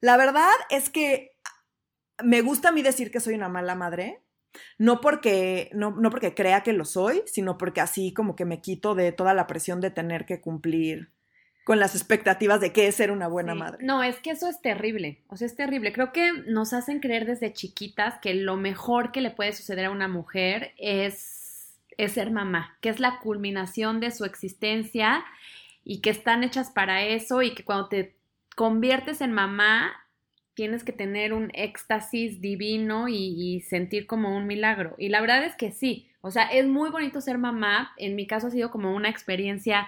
la 0.00 0.16
verdad 0.16 0.52
es 0.70 0.90
que 0.90 1.34
me 2.22 2.42
gusta 2.42 2.68
a 2.68 2.72
mí 2.72 2.82
decir 2.82 3.10
que 3.10 3.20
soy 3.20 3.34
una 3.34 3.48
mala 3.48 3.74
madre, 3.74 4.22
no 4.78 5.00
porque, 5.00 5.70
no, 5.72 5.92
no 5.92 6.10
porque 6.10 6.34
crea 6.34 6.62
que 6.62 6.72
lo 6.72 6.84
soy, 6.84 7.22
sino 7.26 7.58
porque 7.58 7.80
así 7.80 8.12
como 8.12 8.36
que 8.36 8.44
me 8.44 8.60
quito 8.60 8.94
de 8.94 9.12
toda 9.12 9.34
la 9.34 9.46
presión 9.46 9.80
de 9.80 9.90
tener 9.90 10.26
que 10.26 10.40
cumplir 10.40 11.10
con 11.64 11.80
las 11.80 11.94
expectativas 11.94 12.60
de 12.60 12.72
qué 12.72 12.86
es 12.86 12.94
ser 12.94 13.10
una 13.10 13.26
buena 13.26 13.54
madre. 13.54 13.84
No, 13.84 14.02
es 14.02 14.18
que 14.18 14.30
eso 14.30 14.48
es 14.48 14.60
terrible, 14.60 15.22
o 15.28 15.36
sea, 15.36 15.46
es 15.46 15.56
terrible. 15.56 15.92
Creo 15.92 16.12
que 16.12 16.30
nos 16.46 16.74
hacen 16.74 17.00
creer 17.00 17.24
desde 17.24 17.54
chiquitas 17.54 18.18
que 18.20 18.34
lo 18.34 18.56
mejor 18.56 19.12
que 19.12 19.22
le 19.22 19.30
puede 19.30 19.52
suceder 19.52 19.86
a 19.86 19.90
una 19.90 20.06
mujer 20.06 20.74
es, 20.76 21.74
es 21.96 22.12
ser 22.12 22.30
mamá, 22.30 22.76
que 22.82 22.90
es 22.90 23.00
la 23.00 23.18
culminación 23.20 23.98
de 23.98 24.10
su 24.10 24.26
existencia 24.26 25.24
y 25.84 26.02
que 26.02 26.10
están 26.10 26.44
hechas 26.44 26.70
para 26.70 27.02
eso 27.02 27.40
y 27.40 27.54
que 27.54 27.64
cuando 27.64 27.88
te 27.88 28.14
conviertes 28.54 29.22
en 29.22 29.32
mamá 29.32 30.03
tienes 30.54 30.84
que 30.84 30.92
tener 30.92 31.32
un 31.32 31.50
éxtasis 31.52 32.40
divino 32.40 33.08
y, 33.08 33.60
sentir 33.68 34.06
como 34.06 34.36
un 34.36 34.46
milagro. 34.46 34.94
Y 34.98 35.08
la 35.08 35.20
verdad 35.20 35.44
es 35.44 35.56
que 35.56 35.72
sí, 35.72 36.10
o 36.20 36.30
sea, 36.30 36.44
es 36.44 36.66
muy 36.66 36.90
bonito 36.90 37.20
ser 37.20 37.38
mamá. 37.38 37.92
En 37.96 38.16
mi 38.16 38.26
caso 38.26 38.46
ha 38.46 38.50
sido 38.50 38.70
como 38.70 38.94
una 38.94 39.08
experiencia 39.08 39.86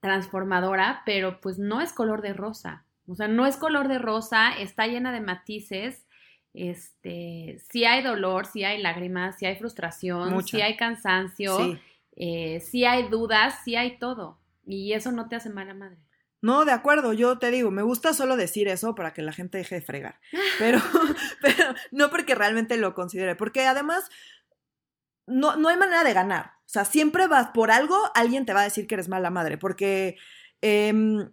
transformadora, 0.00 1.02
pero 1.06 1.40
pues 1.40 1.58
no 1.58 1.80
es 1.80 1.92
color 1.92 2.22
de 2.22 2.32
rosa. 2.32 2.84
O 3.06 3.14
sea, 3.14 3.28
no 3.28 3.46
es 3.46 3.56
color 3.56 3.88
de 3.88 3.98
rosa, 3.98 4.50
está 4.58 4.86
llena 4.86 5.12
de 5.12 5.20
matices. 5.20 6.06
Este, 6.52 7.58
sí 7.70 7.84
hay 7.84 8.02
dolor, 8.02 8.46
sí 8.46 8.64
hay 8.64 8.82
lágrimas, 8.82 9.38
sí 9.38 9.46
hay 9.46 9.56
frustración, 9.56 10.42
sí 10.44 10.60
hay 10.60 10.76
cansancio, 10.76 11.56
sí. 11.56 11.78
Eh, 12.16 12.60
sí 12.60 12.84
hay 12.84 13.08
dudas, 13.08 13.60
sí 13.64 13.76
hay 13.76 13.98
todo. 13.98 14.38
Y 14.66 14.92
eso 14.92 15.12
no 15.12 15.28
te 15.28 15.36
hace 15.36 15.50
mala 15.50 15.72
madre. 15.72 16.07
No, 16.40 16.64
de 16.64 16.72
acuerdo, 16.72 17.12
yo 17.12 17.38
te 17.38 17.50
digo, 17.50 17.70
me 17.70 17.82
gusta 17.82 18.14
solo 18.14 18.36
decir 18.36 18.68
eso 18.68 18.94
para 18.94 19.12
que 19.12 19.22
la 19.22 19.32
gente 19.32 19.58
deje 19.58 19.76
de 19.76 19.80
fregar, 19.82 20.20
pero, 20.58 20.78
pero 21.42 21.74
no 21.90 22.10
porque 22.10 22.34
realmente 22.34 22.76
lo 22.76 22.94
considere, 22.94 23.34
porque 23.34 23.66
además 23.66 24.08
no, 25.26 25.56
no 25.56 25.68
hay 25.68 25.76
manera 25.76 26.04
de 26.04 26.12
ganar, 26.12 26.52
o 26.58 26.68
sea, 26.68 26.84
siempre 26.84 27.26
vas 27.26 27.48
por 27.48 27.70
algo, 27.70 27.96
alguien 28.14 28.46
te 28.46 28.52
va 28.52 28.60
a 28.60 28.64
decir 28.64 28.86
que 28.86 28.94
eres 28.94 29.08
mala 29.08 29.30
madre, 29.30 29.58
porque 29.58 30.16
em, 30.60 31.28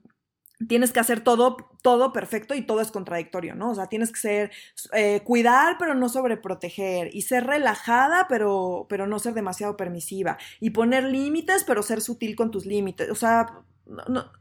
tienes 0.67 0.91
que 0.91 0.99
hacer 0.99 1.21
todo, 1.21 1.57
todo 1.81 2.13
perfecto 2.13 2.55
y 2.55 2.61
todo 2.61 2.81
es 2.81 2.91
contradictorio, 2.91 3.55
¿no? 3.55 3.71
O 3.71 3.75
sea, 3.75 3.87
tienes 3.87 4.11
que 4.11 4.19
ser, 4.19 4.51
eh, 4.93 5.21
cuidar 5.23 5.77
pero 5.77 5.93
no 5.93 6.09
sobreproteger 6.09 7.13
y 7.13 7.23
ser 7.23 7.45
relajada 7.45 8.27
pero, 8.27 8.85
pero 8.89 9.07
no 9.07 9.19
ser 9.19 9.33
demasiado 9.33 9.77
permisiva 9.77 10.37
y 10.59 10.71
poner 10.71 11.03
límites 11.03 11.63
pero 11.63 11.83
ser 11.83 12.01
sutil 12.01 12.35
con 12.35 12.51
tus 12.51 12.65
límites, 12.65 13.09
o 13.09 13.15
sea, 13.15 13.59
no, 13.85 14.31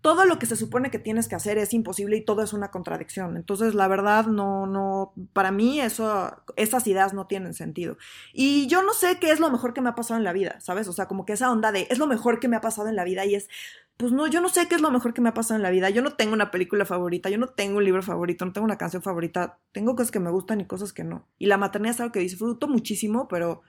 todo 0.00 0.24
lo 0.24 0.38
que 0.38 0.46
se 0.46 0.56
supone 0.56 0.90
que 0.90 0.98
tienes 0.98 1.28
que 1.28 1.34
hacer 1.34 1.58
es 1.58 1.74
imposible 1.74 2.16
y 2.16 2.24
todo 2.24 2.42
es 2.42 2.52
una 2.52 2.70
contradicción. 2.70 3.36
Entonces, 3.36 3.74
la 3.74 3.86
verdad, 3.86 4.26
no, 4.26 4.66
no, 4.66 5.12
para 5.32 5.50
mí 5.50 5.80
eso, 5.80 6.34
esas 6.56 6.86
ideas 6.86 7.12
no 7.12 7.26
tienen 7.26 7.52
sentido. 7.52 7.98
Y 8.32 8.66
yo 8.66 8.82
no 8.82 8.94
sé 8.94 9.18
qué 9.20 9.30
es 9.30 9.40
lo 9.40 9.50
mejor 9.50 9.74
que 9.74 9.82
me 9.82 9.90
ha 9.90 9.94
pasado 9.94 10.18
en 10.18 10.24
la 10.24 10.32
vida, 10.32 10.58
¿sabes? 10.60 10.88
O 10.88 10.92
sea, 10.92 11.06
como 11.06 11.26
que 11.26 11.34
esa 11.34 11.50
onda 11.50 11.70
de 11.70 11.86
es 11.90 11.98
lo 11.98 12.06
mejor 12.06 12.40
que 12.40 12.48
me 12.48 12.56
ha 12.56 12.60
pasado 12.60 12.88
en 12.88 12.96
la 12.96 13.04
vida 13.04 13.26
y 13.26 13.34
es, 13.34 13.48
pues 13.98 14.12
no, 14.12 14.26
yo 14.26 14.40
no 14.40 14.48
sé 14.48 14.68
qué 14.68 14.76
es 14.76 14.80
lo 14.80 14.90
mejor 14.90 15.12
que 15.12 15.20
me 15.20 15.28
ha 15.28 15.34
pasado 15.34 15.56
en 15.56 15.62
la 15.62 15.70
vida. 15.70 15.90
Yo 15.90 16.00
no 16.00 16.14
tengo 16.14 16.32
una 16.32 16.50
película 16.50 16.86
favorita, 16.86 17.28
yo 17.28 17.36
no 17.36 17.48
tengo 17.48 17.76
un 17.76 17.84
libro 17.84 18.02
favorito, 18.02 18.46
no 18.46 18.52
tengo 18.52 18.64
una 18.64 18.78
canción 18.78 19.02
favorita. 19.02 19.58
Tengo 19.72 19.94
cosas 19.94 20.10
que 20.10 20.20
me 20.20 20.30
gustan 20.30 20.62
y 20.62 20.66
cosas 20.66 20.94
que 20.94 21.04
no. 21.04 21.26
Y 21.38 21.46
la 21.46 21.58
maternidad 21.58 21.94
es 21.96 22.00
algo 22.00 22.12
que 22.12 22.20
disfruto 22.20 22.68
muchísimo, 22.68 23.28
pero 23.28 23.60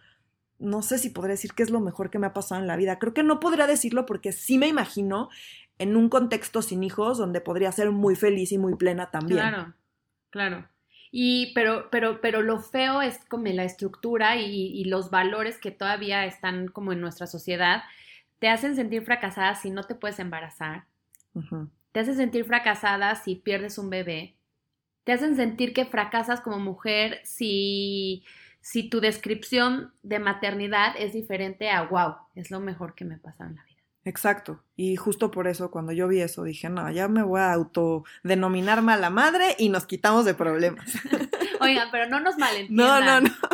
no 0.62 0.84
sé 0.84 1.00
si 1.00 1.10
podría 1.10 1.34
decir 1.34 1.54
qué 1.54 1.64
es 1.64 1.72
lo 1.72 1.80
mejor 1.80 2.10
que 2.10 2.20
me 2.20 2.28
ha 2.28 2.34
pasado 2.34 2.62
en 2.62 2.68
la 2.68 2.78
vida. 2.78 3.00
Creo 3.00 3.14
que 3.14 3.24
no 3.24 3.40
podría 3.40 3.68
decirlo 3.68 4.06
porque 4.06 4.32
sí 4.32 4.58
me 4.58 4.68
imagino 4.68 5.30
en 5.78 5.96
un 5.96 6.10
contexto 6.10 6.62
sin 6.62 6.84
hijos 6.84 7.18
donde 7.18 7.42
podría 7.42 7.72
ser 7.72 7.92
muy 7.92 8.16
feliz 8.16 8.52
y 8.52 8.58
muy 8.58 8.76
plena 8.76 9.12
también. 9.12 9.40
Claro, 9.40 9.74
claro. 10.30 10.68
Y, 11.12 11.54
pero, 11.54 11.90
pero, 11.92 12.22
pero 12.22 12.42
lo 12.42 12.60
feo 12.60 13.02
es 13.02 13.20
como 13.26 13.46
la 13.48 13.66
estructura 13.66 14.38
y, 14.38 14.84
los 14.86 15.10
valores 15.10 15.58
que 15.58 15.72
todavía 15.72 16.26
están 16.26 16.70
como 16.70 16.94
en 16.94 17.02
nuestra 17.02 17.28
sociedad 17.28 17.84
te 18.40 18.48
hacen 18.48 18.76
sentir 18.76 19.04
fracasada 19.04 19.54
si 19.56 19.70
no 19.70 19.84
te 19.84 19.94
puedes 19.94 20.18
embarazar. 20.18 20.86
Te 21.92 22.00
hacen 22.00 22.16
sentir 22.16 22.46
fracasada 22.46 23.14
si 23.16 23.36
pierdes 23.36 23.78
un 23.78 23.90
bebé. 23.90 24.36
Te 25.04 25.12
hacen 25.12 25.36
sentir 25.36 25.74
que 25.74 25.86
fracasas 25.86 26.42
como 26.42 26.58
mujer 26.58 27.20
si, 27.24 28.24
si 28.62 28.90
tu 28.90 29.00
descripción 29.00 29.94
de 30.02 30.20
maternidad 30.20 30.96
es 30.98 31.14
diferente 31.14 31.70
a 31.70 31.84
wow, 31.84 32.16
es 32.34 32.50
lo 32.50 32.60
mejor 32.60 32.96
que 32.96 33.06
me 33.06 33.18
pasa 33.18 33.46
en 33.46 33.56
la 33.56 33.64
vida. 33.64 33.71
Exacto. 34.04 34.60
Y 34.76 34.96
justo 34.96 35.30
por 35.30 35.48
eso, 35.48 35.70
cuando 35.70 35.92
yo 35.92 36.08
vi 36.08 36.22
eso, 36.22 36.44
dije, 36.44 36.68
no, 36.68 36.90
ya 36.90 37.08
me 37.08 37.22
voy 37.22 37.40
a 37.40 37.54
autodenominar 37.54 38.82
mala 38.82 39.12
madre 39.12 39.56
y 39.60 39.70
nos 39.70 39.86
quitamos 39.86 40.26
de 40.26 40.34
problemas. 40.34 40.92
Oigan, 41.62 41.90
pero 41.92 42.10
no 42.10 42.20
nos 42.20 42.40
malentiendan. 42.40 43.06
No, 43.06 43.22
no, 43.22 43.22
no. 43.30 43.52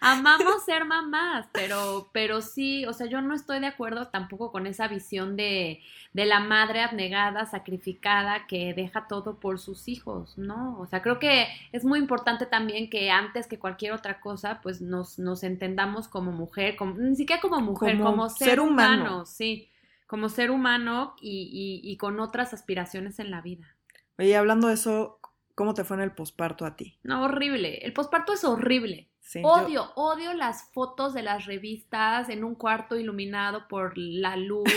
Amamos 0.00 0.64
ser 0.64 0.84
mamás, 0.84 1.46
pero, 1.50 2.10
pero 2.12 2.40
sí, 2.42 2.86
o 2.86 2.92
sea, 2.92 3.08
yo 3.08 3.20
no 3.20 3.34
estoy 3.34 3.58
de 3.58 3.66
acuerdo 3.66 4.06
tampoco 4.06 4.52
con 4.52 4.68
esa 4.68 4.86
visión 4.86 5.34
de, 5.34 5.80
de 6.12 6.26
la 6.26 6.38
madre 6.38 6.82
abnegada, 6.82 7.46
sacrificada, 7.46 8.46
que 8.46 8.72
deja 8.74 9.08
todo 9.08 9.40
por 9.40 9.58
sus 9.58 9.88
hijos, 9.88 10.38
¿no? 10.38 10.78
O 10.78 10.86
sea, 10.86 11.02
creo 11.02 11.18
que 11.18 11.48
es 11.72 11.84
muy 11.84 11.98
importante 11.98 12.46
también 12.46 12.88
que 12.88 13.10
antes 13.10 13.48
que 13.48 13.58
cualquier 13.58 13.94
otra 13.94 14.20
cosa, 14.20 14.60
pues 14.62 14.80
nos, 14.80 15.18
nos 15.18 15.42
entendamos 15.42 16.06
como 16.06 16.30
mujer, 16.30 16.76
como, 16.76 16.94
ni 16.94 17.16
siquiera 17.16 17.42
como 17.42 17.58
mujer, 17.58 17.98
como, 17.98 18.30
ser, 18.30 18.60
humano, 18.60 19.26
sí 19.26 19.68
como 20.08 20.30
ser 20.30 20.50
humano 20.50 21.14
y, 21.20 21.96
con 22.00 22.18
otras 22.18 22.54
aspiraciones 22.54 23.20
en 23.20 23.30
la 23.30 23.42
vida. 23.42 23.76
Oye, 24.18 24.36
hablando 24.36 24.66
de 24.66 24.74
eso, 24.74 25.20
¿cómo 25.54 25.74
te 25.74 25.84
fue 25.84 25.98
en 25.98 26.02
el 26.02 26.12
posparto 26.12 26.64
a 26.64 26.74
ti? 26.74 26.98
No, 27.04 27.24
horrible. 27.24 27.76
El 27.82 27.92
posparto 27.92 28.32
es 28.32 28.42
horrible. 28.42 29.10
odio, 29.44 29.92
odio 29.96 30.32
las 30.32 30.72
fotos 30.72 31.12
de 31.12 31.22
las 31.22 31.44
revistas 31.44 32.30
en 32.30 32.42
un 32.42 32.54
cuarto 32.54 32.96
iluminado 32.96 33.68
por 33.68 33.92
la 33.98 34.36
luz, 34.36 34.72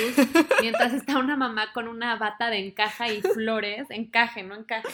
mientras 0.61 0.93
está 0.93 1.17
una 1.17 1.37
mamá 1.37 1.71
con 1.73 1.87
una 1.87 2.17
bata 2.17 2.49
de 2.49 2.67
encaja 2.67 3.07
y 3.07 3.21
flores, 3.21 3.89
encaje, 3.89 4.43
no 4.43 4.53
encaje 4.53 4.89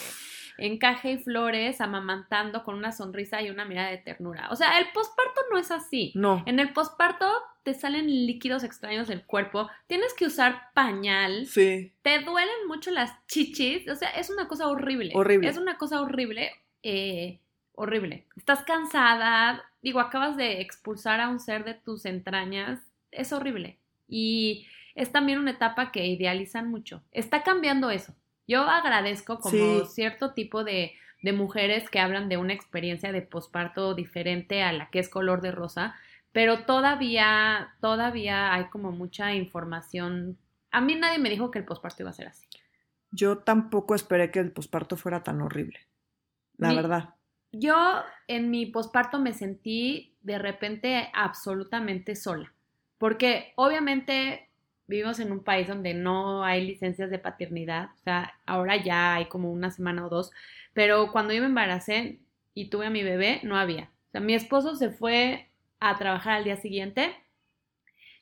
encaje 0.58 1.12
y 1.12 1.18
flores, 1.18 1.80
amamantando 1.80 2.62
con 2.64 2.74
una 2.74 2.92
sonrisa 2.92 3.40
y 3.40 3.50
una 3.50 3.64
mirada 3.64 3.90
de 3.90 3.98
ternura. 3.98 4.48
O 4.50 4.56
sea, 4.56 4.78
el 4.78 4.86
posparto 4.92 5.40
no 5.50 5.58
es 5.58 5.70
así. 5.70 6.12
No. 6.14 6.42
En 6.46 6.58
el 6.58 6.72
posparto 6.72 7.26
te 7.62 7.74
salen 7.74 8.06
líquidos 8.06 8.64
extraños 8.64 9.08
del 9.08 9.24
cuerpo, 9.24 9.68
tienes 9.86 10.14
que 10.14 10.26
usar 10.26 10.72
pañal. 10.74 11.46
Sí. 11.46 11.92
Te 12.02 12.20
duelen 12.20 12.66
mucho 12.66 12.90
las 12.90 13.12
chichis, 13.26 13.88
o 13.88 13.94
sea, 13.94 14.10
es 14.10 14.30
una 14.30 14.48
cosa 14.48 14.68
horrible. 14.68 15.12
Horrible. 15.14 15.48
Es 15.48 15.56
una 15.56 15.78
cosa 15.78 16.00
horrible. 16.00 16.50
Eh, 16.82 17.40
horrible. 17.72 18.26
Estás 18.36 18.62
cansada, 18.62 19.64
digo, 19.82 20.00
acabas 20.00 20.36
de 20.36 20.60
expulsar 20.60 21.20
a 21.20 21.28
un 21.28 21.40
ser 21.40 21.64
de 21.64 21.74
tus 21.74 22.04
entrañas, 22.04 22.80
es 23.10 23.32
horrible. 23.32 23.78
Y 24.08 24.66
es 24.94 25.12
también 25.12 25.38
una 25.38 25.52
etapa 25.52 25.92
que 25.92 26.06
idealizan 26.06 26.70
mucho. 26.70 27.02
Está 27.12 27.42
cambiando 27.42 27.90
eso. 27.90 28.14
Yo 28.48 28.62
agradezco 28.62 29.38
como 29.38 29.84
cierto 29.84 30.32
tipo 30.32 30.64
de, 30.64 30.94
de, 31.22 31.32
mujeres 31.34 31.88
que 31.90 32.00
hablan 32.00 32.30
de 32.30 32.38
una 32.38 32.54
experiencia 32.54 33.12
de 33.12 33.20
posparto 33.20 33.94
diferente 33.94 34.62
a 34.62 34.72
la 34.72 34.88
que 34.88 34.98
es 34.98 35.10
color 35.10 35.42
de 35.42 35.52
rosa, 35.52 35.94
pero 36.32 36.64
todavía, 36.64 37.74
todavía 37.80 38.54
hay 38.54 38.64
como 38.70 38.90
mucha 38.90 39.34
información. 39.34 40.38
A 40.70 40.80
mí 40.80 40.94
nadie 40.94 41.18
me 41.18 41.28
dijo 41.28 41.50
que 41.50 41.58
el 41.58 41.66
posparto 41.66 42.02
iba 42.02 42.10
a 42.10 42.14
ser 42.14 42.28
así. 42.28 42.46
Yo 43.10 43.38
tampoco 43.38 43.94
esperé 43.94 44.30
que 44.30 44.40
el 44.40 44.52
posparto 44.52 44.96
fuera 44.96 45.22
tan 45.22 45.42
horrible, 45.42 45.80
la 46.56 46.72
verdad. 46.72 47.14
Yo 47.52 48.02
en 48.26 48.50
mi 48.50 48.66
posparto 48.66 49.18
me 49.18 49.32
sentí 49.32 50.16
de 50.22 50.38
repente 50.38 51.10
absolutamente 51.14 52.14
sola, 52.14 52.52
porque 52.98 53.52
obviamente 53.56 54.47
vivimos 54.88 55.20
en 55.20 55.30
un 55.30 55.44
país 55.44 55.68
donde 55.68 55.94
no 55.94 56.42
hay 56.42 56.66
licencias 56.66 57.10
de 57.10 57.18
paternidad, 57.18 57.90
o 57.94 57.98
sea, 57.98 58.34
ahora 58.46 58.76
ya 58.76 59.14
hay 59.14 59.26
como 59.26 59.52
una 59.52 59.70
semana 59.70 60.06
o 60.06 60.08
dos, 60.08 60.32
pero 60.72 61.12
cuando 61.12 61.32
yo 61.34 61.40
me 61.40 61.46
embaracé 61.46 62.18
y 62.54 62.70
tuve 62.70 62.86
a 62.86 62.90
mi 62.90 63.04
bebé, 63.04 63.40
no 63.44 63.56
había. 63.56 63.90
O 64.08 64.10
sea, 64.10 64.20
mi 64.20 64.34
esposo 64.34 64.74
se 64.74 64.90
fue 64.90 65.48
a 65.78 65.96
trabajar 65.96 66.34
al 66.34 66.44
día 66.44 66.56
siguiente. 66.56 67.14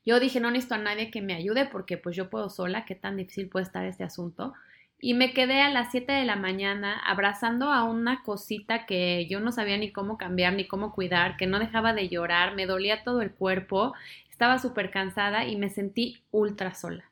Yo 0.04 0.20
dije, 0.20 0.40
no 0.40 0.50
necesito 0.50 0.74
a 0.74 0.78
nadie 0.78 1.10
que 1.10 1.22
me 1.22 1.34
ayude 1.34 1.66
porque 1.66 1.96
pues 1.96 2.16
yo 2.16 2.28
puedo 2.30 2.50
sola, 2.50 2.84
qué 2.84 2.94
tan 2.94 3.16
difícil 3.16 3.48
puede 3.48 3.64
estar 3.64 3.84
este 3.86 4.04
asunto. 4.04 4.52
Y 4.98 5.14
me 5.14 5.34
quedé 5.34 5.60
a 5.60 5.70
las 5.70 5.90
7 5.90 6.10
de 6.12 6.24
la 6.24 6.36
mañana 6.36 6.98
abrazando 6.98 7.70
a 7.70 7.84
una 7.84 8.22
cosita 8.22 8.86
que 8.86 9.26
yo 9.28 9.40
no 9.40 9.52
sabía 9.52 9.76
ni 9.76 9.92
cómo 9.92 10.16
cambiar 10.16 10.54
ni 10.54 10.66
cómo 10.66 10.92
cuidar, 10.92 11.36
que 11.36 11.46
no 11.46 11.58
dejaba 11.58 11.92
de 11.92 12.08
llorar, 12.08 12.54
me 12.54 12.66
dolía 12.66 13.04
todo 13.04 13.20
el 13.20 13.30
cuerpo 13.32 13.94
estaba 14.36 14.58
súper 14.58 14.90
cansada 14.90 15.46
y 15.46 15.56
me 15.56 15.70
sentí 15.70 16.22
ultra 16.30 16.74
sola. 16.74 17.10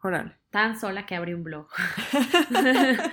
Órale. 0.00 0.36
Tan 0.50 0.78
sola 0.78 1.06
que 1.06 1.16
abrí 1.16 1.34
un 1.34 1.42
blog. 1.42 1.66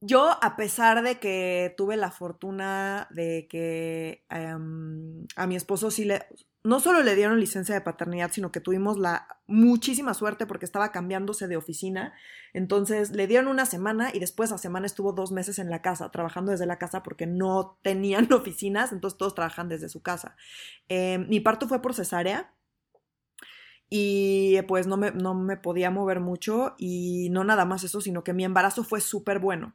Yo, 0.00 0.38
a 0.40 0.54
pesar 0.54 1.02
de 1.02 1.18
que 1.18 1.74
tuve 1.76 1.96
la 1.96 2.12
fortuna 2.12 3.08
de 3.10 3.48
que 3.50 4.24
em, 4.30 5.26
a 5.34 5.48
mi 5.48 5.56
esposo 5.56 5.90
sí 5.90 6.04
le, 6.04 6.24
no 6.62 6.78
solo 6.80 7.02
le 7.02 7.14
dieron 7.14 7.40
licencia 7.40 7.74
de 7.74 7.80
paternidad, 7.80 8.30
sino 8.32 8.52
que 8.52 8.60
tuvimos 8.60 8.98
la 8.98 9.26
muchísima 9.46 10.12
suerte 10.12 10.46
porque 10.46 10.66
estaba 10.66 10.92
cambiándose 10.92 11.48
de 11.48 11.56
oficina. 11.56 12.12
Entonces 12.52 13.12
le 13.12 13.26
dieron 13.26 13.48
una 13.48 13.64
semana 13.64 14.10
y 14.12 14.18
después 14.18 14.52
a 14.52 14.58
semana 14.58 14.86
estuvo 14.86 15.12
dos 15.12 15.32
meses 15.32 15.58
en 15.58 15.70
la 15.70 15.80
casa, 15.80 16.10
trabajando 16.10 16.52
desde 16.52 16.66
la 16.66 16.78
casa 16.78 17.02
porque 17.02 17.26
no 17.26 17.78
tenían 17.82 18.30
oficinas, 18.32 18.92
entonces 18.92 19.16
todos 19.16 19.34
trabajan 19.34 19.68
desde 19.68 19.88
su 19.88 20.02
casa. 20.02 20.36
Eh, 20.88 21.18
mi 21.18 21.40
parto 21.40 21.66
fue 21.66 21.80
por 21.80 21.94
cesárea 21.94 22.52
y 23.88 24.60
pues 24.62 24.86
no 24.86 24.96
me, 24.96 25.12
no 25.12 25.34
me 25.34 25.56
podía 25.56 25.90
mover 25.90 26.20
mucho 26.20 26.74
y 26.78 27.28
no 27.30 27.42
nada 27.42 27.64
más 27.64 27.84
eso, 27.84 28.00
sino 28.00 28.22
que 28.22 28.34
mi 28.34 28.44
embarazo 28.44 28.84
fue 28.84 29.00
súper 29.00 29.38
bueno. 29.38 29.74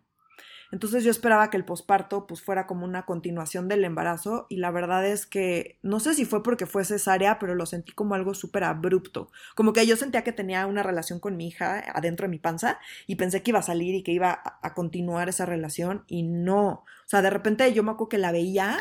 Entonces 0.72 1.04
yo 1.04 1.12
esperaba 1.12 1.50
que 1.50 1.58
el 1.58 1.66
posparto 1.66 2.28
pues 2.28 2.42
fuera 2.42 2.68
como 2.68 2.86
una 2.86 3.06
continuación 3.06 3.68
del 3.68 3.84
embarazo 3.84 4.48
y 4.50 4.58
la 4.58 4.72
verdad 4.72 5.06
es 5.06 5.26
que 5.26 5.78
no 5.82 6.00
sé 6.00 6.14
si 6.14 6.26
fue 6.26 6.44
porque 6.44 6.66
fue 6.66 6.86
cesárea, 6.86 7.40
pero 7.40 7.56
lo 7.56 7.66
sentí 7.66 7.92
como 7.92 8.16
algo 8.16 8.34
súper 8.34 8.64
abrupto. 8.64 9.32
Como 9.56 9.74
que 9.74 9.86
yo 9.86 9.96
sentía 9.96 10.24
que 10.24 10.32
tenía 10.32 10.66
una 10.68 10.84
relación 10.84 11.20
con 11.20 11.38
mi 11.38 11.48
hija 11.48 11.84
adentro 11.94 12.26
de 12.26 12.32
mi 12.32 12.40
panza 12.40 12.80
y 13.08 13.16
pensé 13.16 13.44
que 13.44 13.52
iba 13.52 13.60
a 13.60 13.64
salir 13.64 13.96
y 13.96 14.04
que 14.04 14.12
iba 14.12 14.42
a, 14.62 14.74
continuar 14.74 15.30
esa 15.30 15.46
relación 15.46 16.04
y 16.08 16.24
no. 16.24 16.68
O 16.68 17.08
sea, 17.08 17.22
de 17.22 17.30
repente 17.30 17.72
yo 17.74 17.84
me 17.84 17.92
acuerdo 17.92 18.10
que 18.10 18.18
la 18.18 18.32
veía 18.32 18.78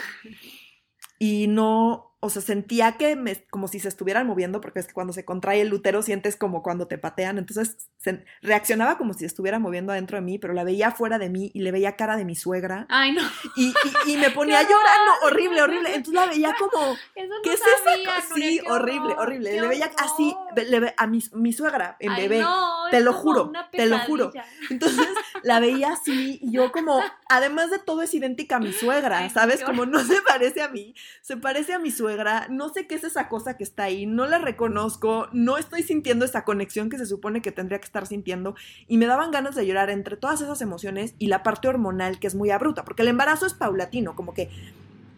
y 1.18 1.46
no, 1.46 2.13
o 2.24 2.30
sea, 2.30 2.40
sentía 2.42 2.96
que 2.96 3.16
me, 3.16 3.44
como 3.50 3.68
si 3.68 3.78
se 3.80 3.88
estuvieran 3.88 4.26
moviendo, 4.26 4.60
porque 4.60 4.78
es 4.80 4.86
que 4.86 4.94
cuando 4.94 5.12
se 5.12 5.24
contrae 5.24 5.60
el 5.60 5.72
útero 5.72 6.00
sientes 6.02 6.36
como 6.36 6.62
cuando 6.62 6.86
te 6.88 6.96
patean, 6.98 7.36
entonces 7.38 7.76
se, 7.98 8.24
reaccionaba 8.40 8.96
como 8.96 9.12
si 9.12 9.24
estuviera 9.26 9.58
moviendo 9.58 9.92
adentro 9.92 10.16
de 10.16 10.22
mí, 10.22 10.38
pero 10.38 10.54
la 10.54 10.64
veía 10.64 10.90
fuera 10.90 11.18
de 11.18 11.28
mí 11.28 11.50
y 11.54 11.60
le 11.60 11.70
veía 11.70 11.96
cara 11.96 12.16
de 12.16 12.24
mi 12.24 12.34
suegra. 12.34 12.86
Ay, 12.88 13.12
no. 13.12 13.22
Y, 13.56 13.74
y, 14.06 14.12
y 14.12 14.16
me 14.16 14.30
ponía 14.30 14.62
llorando, 14.62 15.12
horrible, 15.24 15.62
horrible. 15.62 15.94
Entonces 15.94 16.14
la 16.14 16.26
veía 16.26 16.54
como, 16.58 16.94
Eso 17.14 17.28
no 17.28 17.42
¿qué 17.42 17.52
es 17.52 17.60
sabía, 17.60 18.16
esa? 18.18 18.28
Nuria, 18.30 18.48
Sí, 18.48 18.60
horrible, 18.66 19.12
horror, 19.12 19.18
horrible. 19.20 19.60
Le 19.60 19.68
veía 19.68 19.90
así, 19.98 20.34
le 20.56 20.80
ve- 20.80 20.94
a 20.96 21.06
mi, 21.06 21.18
mi 21.34 21.52
suegra 21.52 21.96
en 22.00 22.12
Ay, 22.12 22.22
bebé. 22.22 22.40
no, 22.40 22.84
te 22.90 23.00
lo 23.00 23.12
juro, 23.12 23.52
te 23.72 23.86
lo 23.86 23.98
juro. 24.00 24.32
Entonces 24.70 25.08
la 25.42 25.58
veía 25.60 25.92
así 25.92 26.38
y 26.40 26.52
yo 26.52 26.70
como, 26.72 27.02
además 27.28 27.70
de 27.70 27.78
todo 27.78 28.02
es 28.02 28.14
idéntica 28.14 28.56
a 28.56 28.60
mi 28.60 28.72
suegra, 28.72 29.18
Ay, 29.18 29.30
¿sabes? 29.30 29.62
Como 29.64 29.84
no 29.84 29.98
se 30.04 30.22
parece 30.22 30.62
a 30.62 30.68
mí, 30.68 30.94
se 31.20 31.36
parece 31.36 31.72
a 31.74 31.78
mi 31.78 31.90
suegra, 31.90 32.13
no 32.50 32.68
sé 32.68 32.86
qué 32.86 32.94
es 32.94 33.04
esa 33.04 33.28
cosa 33.28 33.56
que 33.56 33.64
está 33.64 33.84
ahí, 33.84 34.06
no 34.06 34.26
la 34.26 34.38
reconozco, 34.38 35.28
no 35.32 35.56
estoy 35.58 35.82
sintiendo 35.82 36.24
esa 36.24 36.44
conexión 36.44 36.90
que 36.90 36.98
se 36.98 37.06
supone 37.06 37.42
que 37.42 37.52
tendría 37.52 37.78
que 37.78 37.86
estar 37.86 38.06
sintiendo 38.06 38.54
y 38.88 38.98
me 38.98 39.06
daban 39.06 39.30
ganas 39.30 39.54
de 39.54 39.66
llorar 39.66 39.90
entre 39.90 40.16
todas 40.16 40.40
esas 40.40 40.60
emociones 40.60 41.14
y 41.18 41.26
la 41.26 41.42
parte 41.42 41.68
hormonal 41.68 42.18
que 42.18 42.26
es 42.26 42.34
muy 42.34 42.50
abrupta, 42.50 42.84
porque 42.84 43.02
el 43.02 43.08
embarazo 43.08 43.46
es 43.46 43.54
paulatino, 43.54 44.14
como 44.16 44.34
que 44.34 44.50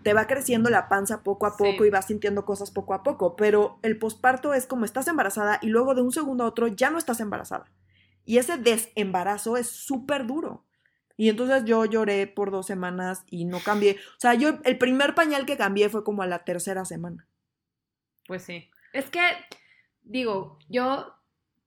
te 0.03 0.15
va 0.15 0.26
creciendo 0.26 0.71
la 0.71 0.88
panza 0.88 1.23
poco 1.23 1.47
a 1.47 1.57
poco 1.57 1.83
Sí. 1.83 1.88
y 1.88 1.91
vas 1.91 2.07
sintiendo 2.07 2.45
cosas 2.45 2.71
poco 2.71 2.95
a 2.95 3.03
poco, 3.03 3.35
pero 3.37 3.79
el 3.83 3.99
posparto 3.99 4.55
es 4.55 4.67
como 4.67 4.85
estás 4.85 5.09
embarazada 5.09 5.59
y 5.62 5.69
luego 5.69 5.95
de 5.95 6.03
un 6.03 6.12
segundo 6.12 6.45
a 6.45 6.47
otro 6.47 6.69
ya 6.69 6.91
no 6.91 6.99
estás 6.99 7.21
embarazada. 7.21 7.73
Y 8.25 8.38
ese 8.38 8.57
desembarazo 8.57 9.57
es 9.57 9.69
súper 9.69 10.26
duro. 10.26 10.65
Y 11.16 11.28
entonces 11.28 11.64
yo 11.64 11.85
lloré 11.85 12.26
por 12.26 12.50
dos 12.50 12.66
semanas 12.66 13.25
y 13.30 13.44
no 13.46 13.61
cambié. 13.61 13.96
O 14.16 14.20
sea, 14.20 14.35
yo 14.35 14.58
el 14.64 14.78
primer 14.78 15.14
pañal 15.14 15.46
que 15.46 15.56
cambié 15.56 15.88
fue 15.88 16.04
como 16.04 16.23
a 16.23 16.26
la 16.26 16.44
tercera 16.44 16.85
semana. 16.85 17.26
Pues 18.26 18.42
sí. 18.42 18.68
Es 18.92 19.08
que, 19.11 19.20
digo, 20.02 20.58
yo 20.68 21.16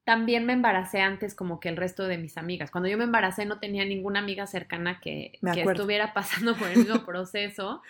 también 0.03 0.45
me 0.45 0.53
embaracé 0.53 1.01
antes 1.01 1.35
como 1.35 1.59
que 1.59 1.69
el 1.69 1.77
resto 1.77 2.07
de 2.07 2.17
mis 2.17 2.37
amigas. 2.37 2.71
Cuando 2.71 2.89
yo 2.89 2.97
me 2.97 3.03
embaracé 3.03 3.45
no 3.45 3.59
tenía 3.59 3.85
ninguna 3.85 4.19
amiga 4.19 4.47
cercana 4.47 4.99
que, 4.99 5.39
que 5.53 5.61
estuviera 5.61 6.13
pasando 6.13 6.55
por 6.55 6.67
el 6.67 6.77
mismo 6.77 7.03
proceso. 7.05 7.81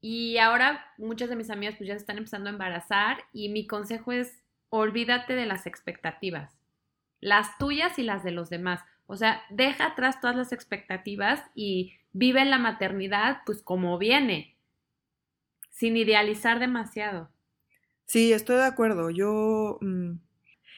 Y 0.00 0.38
ahora 0.38 0.84
muchas 0.98 1.28
de 1.28 1.36
mis 1.36 1.50
amigas 1.50 1.74
pues 1.76 1.88
ya 1.88 1.94
se 1.94 2.00
están 2.00 2.18
empezando 2.18 2.48
a 2.48 2.52
embarazar 2.52 3.24
y 3.32 3.48
mi 3.48 3.66
consejo 3.66 4.12
es 4.12 4.40
olvídate 4.70 5.34
de 5.34 5.46
las 5.46 5.66
expectativas, 5.66 6.56
las 7.20 7.58
tuyas 7.58 7.98
y 7.98 8.04
las 8.04 8.22
de 8.22 8.30
los 8.30 8.50
demás. 8.50 8.80
O 9.10 9.16
sea, 9.16 9.42
deja 9.48 9.86
atrás 9.86 10.20
todas 10.20 10.36
las 10.36 10.52
expectativas 10.52 11.42
y 11.54 11.94
vive 12.12 12.44
la 12.44 12.58
maternidad 12.58 13.38
pues 13.46 13.62
como 13.62 13.96
viene, 13.96 14.54
sin 15.70 15.96
idealizar 15.96 16.58
demasiado. 16.58 17.30
Sí, 18.04 18.34
estoy 18.34 18.56
de 18.56 18.66
acuerdo. 18.66 19.08
Yo 19.08 19.78
mm, 19.80 20.18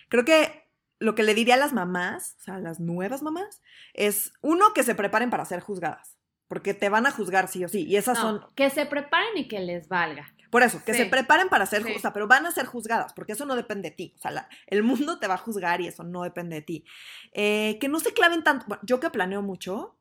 creo 0.08 0.25
que 0.25 0.64
lo 1.00 1.16
que 1.16 1.25
le 1.25 1.34
diría 1.34 1.54
a 1.54 1.58
las 1.58 1.72
mamás, 1.72 2.37
o 2.38 2.42
sea, 2.44 2.54
a 2.54 2.60
las 2.60 2.78
nuevas 2.78 3.20
mamás, 3.20 3.62
es 3.94 4.32
uno 4.42 4.72
que 4.75 4.84
se 4.84 4.94
preparen 4.94 5.30
para 5.30 5.44
ser 5.44 5.60
juzgadas. 5.60 6.16
Porque 6.46 6.72
te 6.72 6.88
van 6.88 7.06
a 7.06 7.10
juzgar 7.10 7.49
sí 7.49 7.64
o 7.64 7.68
sí. 7.68 7.84
Y 7.84 7.96
esas 7.96 8.18
No, 8.18 8.22
son 8.22 8.54
que 8.54 8.70
se 8.70 8.87
preparen 8.87 9.37
y 9.38 9.49
que 9.49 9.58
les 9.58 9.88
valga. 9.88 10.32
Por 10.50 10.62
eso, 10.62 10.83
que 10.85 10.92
Sí. 10.95 11.00
se 11.04 11.07
preparen 11.07 11.49
para 11.49 11.64
ser, 11.66 11.85
Sí. 11.85 11.92
o 11.97 11.99
sea, 12.00 12.12
pero 12.12 12.26
van 12.26 12.45
a 12.47 12.50
ser 12.50 12.66
juzgadas, 12.66 13.12
porque 13.12 13.33
eso 13.33 13.47
no 13.47 13.54
depende 13.57 13.90
de 13.90 13.97
ti. 13.97 14.14
O 14.16 14.21
sea, 14.21 14.30
la- 14.33 14.49
el 14.66 14.83
mundo 14.83 15.19
te 15.19 15.28
va 15.28 15.35
a 15.35 15.38
juzgar 15.38 15.80
y 15.80 15.87
eso 15.87 16.02
no 16.04 16.23
depende 16.25 16.57
de 16.57 16.62
ti. 16.62 16.85
Eh, 17.33 17.78
que 17.80 17.88
no 17.88 18.00
se 18.00 18.12
claven 18.12 18.42
tanto. 18.42 18.66
Bueno, 18.69 18.83
yo 18.85 18.99
que 19.00 19.11
planeo 19.11 19.42
mucho, 19.42 19.97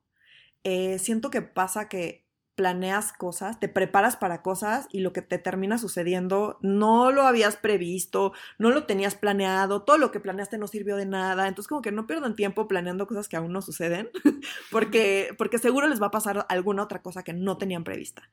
eh, 0.63 0.97
siento 0.99 1.29
que 1.29 1.41
pasa 1.41 1.87
que 1.87 2.27
planeas 2.55 3.13
cosas, 3.13 3.57
te 3.61 3.69
preparas 3.69 4.17
para 4.17 4.41
cosas 4.41 4.87
y 4.91 4.99
lo 4.99 5.13
que 5.13 5.21
te 5.21 5.37
termina 5.37 5.77
sucediendo 5.77 6.57
no 6.61 7.09
lo 7.09 7.21
habías 7.21 7.55
previsto, 7.55 8.33
no 8.57 8.69
lo 8.71 8.83
tenías 8.85 9.15
planeado, 9.15 9.83
todo 9.83 9.97
lo 9.97 10.11
que 10.11 10.19
planeaste 10.19 10.57
no 10.57 10.67
sirvió 10.67 10.97
de 10.97 11.05
nada. 11.05 11.47
Entonces, 11.47 11.69
como 11.69 11.81
que 11.81 11.93
no 11.93 12.05
pierdan 12.05 12.35
tiempo 12.35 12.67
planeando 12.67 13.07
cosas 13.07 13.29
que 13.29 13.37
aún 13.37 13.53
no 13.53 13.61
suceden, 13.61 14.09
porque, 14.71 15.33
porque 15.37 15.57
seguro 15.57 15.87
les 15.87 16.01
va 16.01 16.07
a 16.07 16.11
pasar 16.11 16.45
alguna 16.49 16.83
otra 16.83 17.01
cosa 17.01 17.23
que 17.23 17.31
no 17.31 17.57
tenían 17.57 17.85
prevista. 17.85 18.29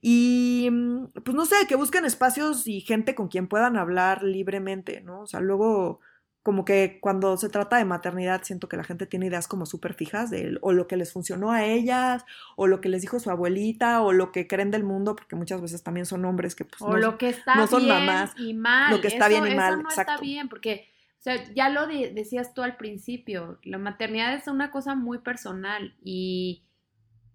Y 0.00 0.68
mm, 0.70 1.06
pues 1.24 1.34
no 1.34 1.44
sé, 1.44 1.56
que 1.68 1.76
busquen 1.76 2.04
espacios 2.04 2.66
y 2.66 2.80
gente 2.80 3.14
con 3.14 3.28
quien 3.28 3.46
puedan 3.48 3.76
hablar 3.76 4.22
libremente, 4.22 5.00
¿no? 5.02 5.20
O 5.22 5.26
sea, 5.26 5.40
luego 5.40 6.00
como 6.42 6.64
que 6.64 6.98
cuando 7.02 7.36
se 7.36 7.50
trata 7.50 7.76
de 7.76 7.84
maternidad 7.84 8.40
siento 8.44 8.66
que 8.66 8.78
la 8.78 8.84
gente 8.84 9.04
tiene 9.04 9.26
ideas 9.26 9.46
como 9.46 9.66
súper 9.66 9.92
fijas 9.92 10.30
de 10.30 10.56
o 10.62 10.72
lo 10.72 10.86
que 10.86 10.96
les 10.96 11.12
funcionó 11.12 11.52
a 11.52 11.66
ellas, 11.66 12.24
o 12.56 12.66
lo 12.66 12.80
que 12.80 12.88
les 12.88 13.02
dijo 13.02 13.20
su 13.20 13.30
abuelita, 13.30 14.00
o 14.00 14.14
lo 14.14 14.32
que 14.32 14.46
creen 14.46 14.70
del 14.70 14.82
mundo, 14.82 15.14
porque 15.16 15.36
muchas 15.36 15.60
veces 15.60 15.82
también 15.82 16.06
son 16.06 16.24
hombres 16.24 16.54
que 16.54 16.64
pues 16.64 16.80
O 16.80 16.92
no- 16.92 16.96
lo 16.96 17.18
que 17.18 17.28
está 17.28 17.56
no 17.56 17.66
son 17.66 17.84
bien 17.84 17.94
mamás, 18.06 18.32
y 18.38 18.54
mal. 18.54 18.90
lo 18.90 19.02
que 19.02 19.08
está 19.08 19.26
Eso- 19.28 19.42
bien 19.42 19.52
y 19.52 19.56
mal, 19.56 19.74
Eso 19.74 19.82
no 19.82 19.88
está 19.90 20.02
exacto. 20.02 20.22
bien, 20.22 20.48
porque, 20.48 20.88
o 21.18 21.22
sea, 21.22 21.44
ya 21.52 21.68
lo 21.68 21.86
de- 21.86 22.10
decías 22.14 22.54
tú 22.54 22.62
al 22.62 22.78
principio, 22.78 23.58
la 23.62 23.76
maternidad 23.76 24.32
es 24.34 24.46
una 24.48 24.70
cosa 24.70 24.94
muy 24.94 25.18
personal 25.18 25.94
y 26.02 26.62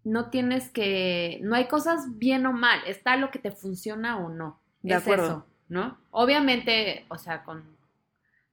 no 0.06 0.30
tienes 0.30 0.70
que, 0.70 1.40
no 1.42 1.56
hay 1.56 1.66
cosas 1.66 2.18
bien 2.18 2.46
o 2.46 2.54
mal, 2.54 2.80
está 2.86 3.18
lo 3.18 3.32
que 3.32 3.40
te 3.40 3.52
funciona 3.52 4.18
o 4.18 4.30
no. 4.30 4.62
De 4.82 4.94
es 4.94 5.02
acuerdo. 5.02 5.26
eso, 5.26 5.46
¿no? 5.68 5.98
Obviamente, 6.12 7.06
o 7.10 7.18
sea, 7.18 7.44
con, 7.44 7.64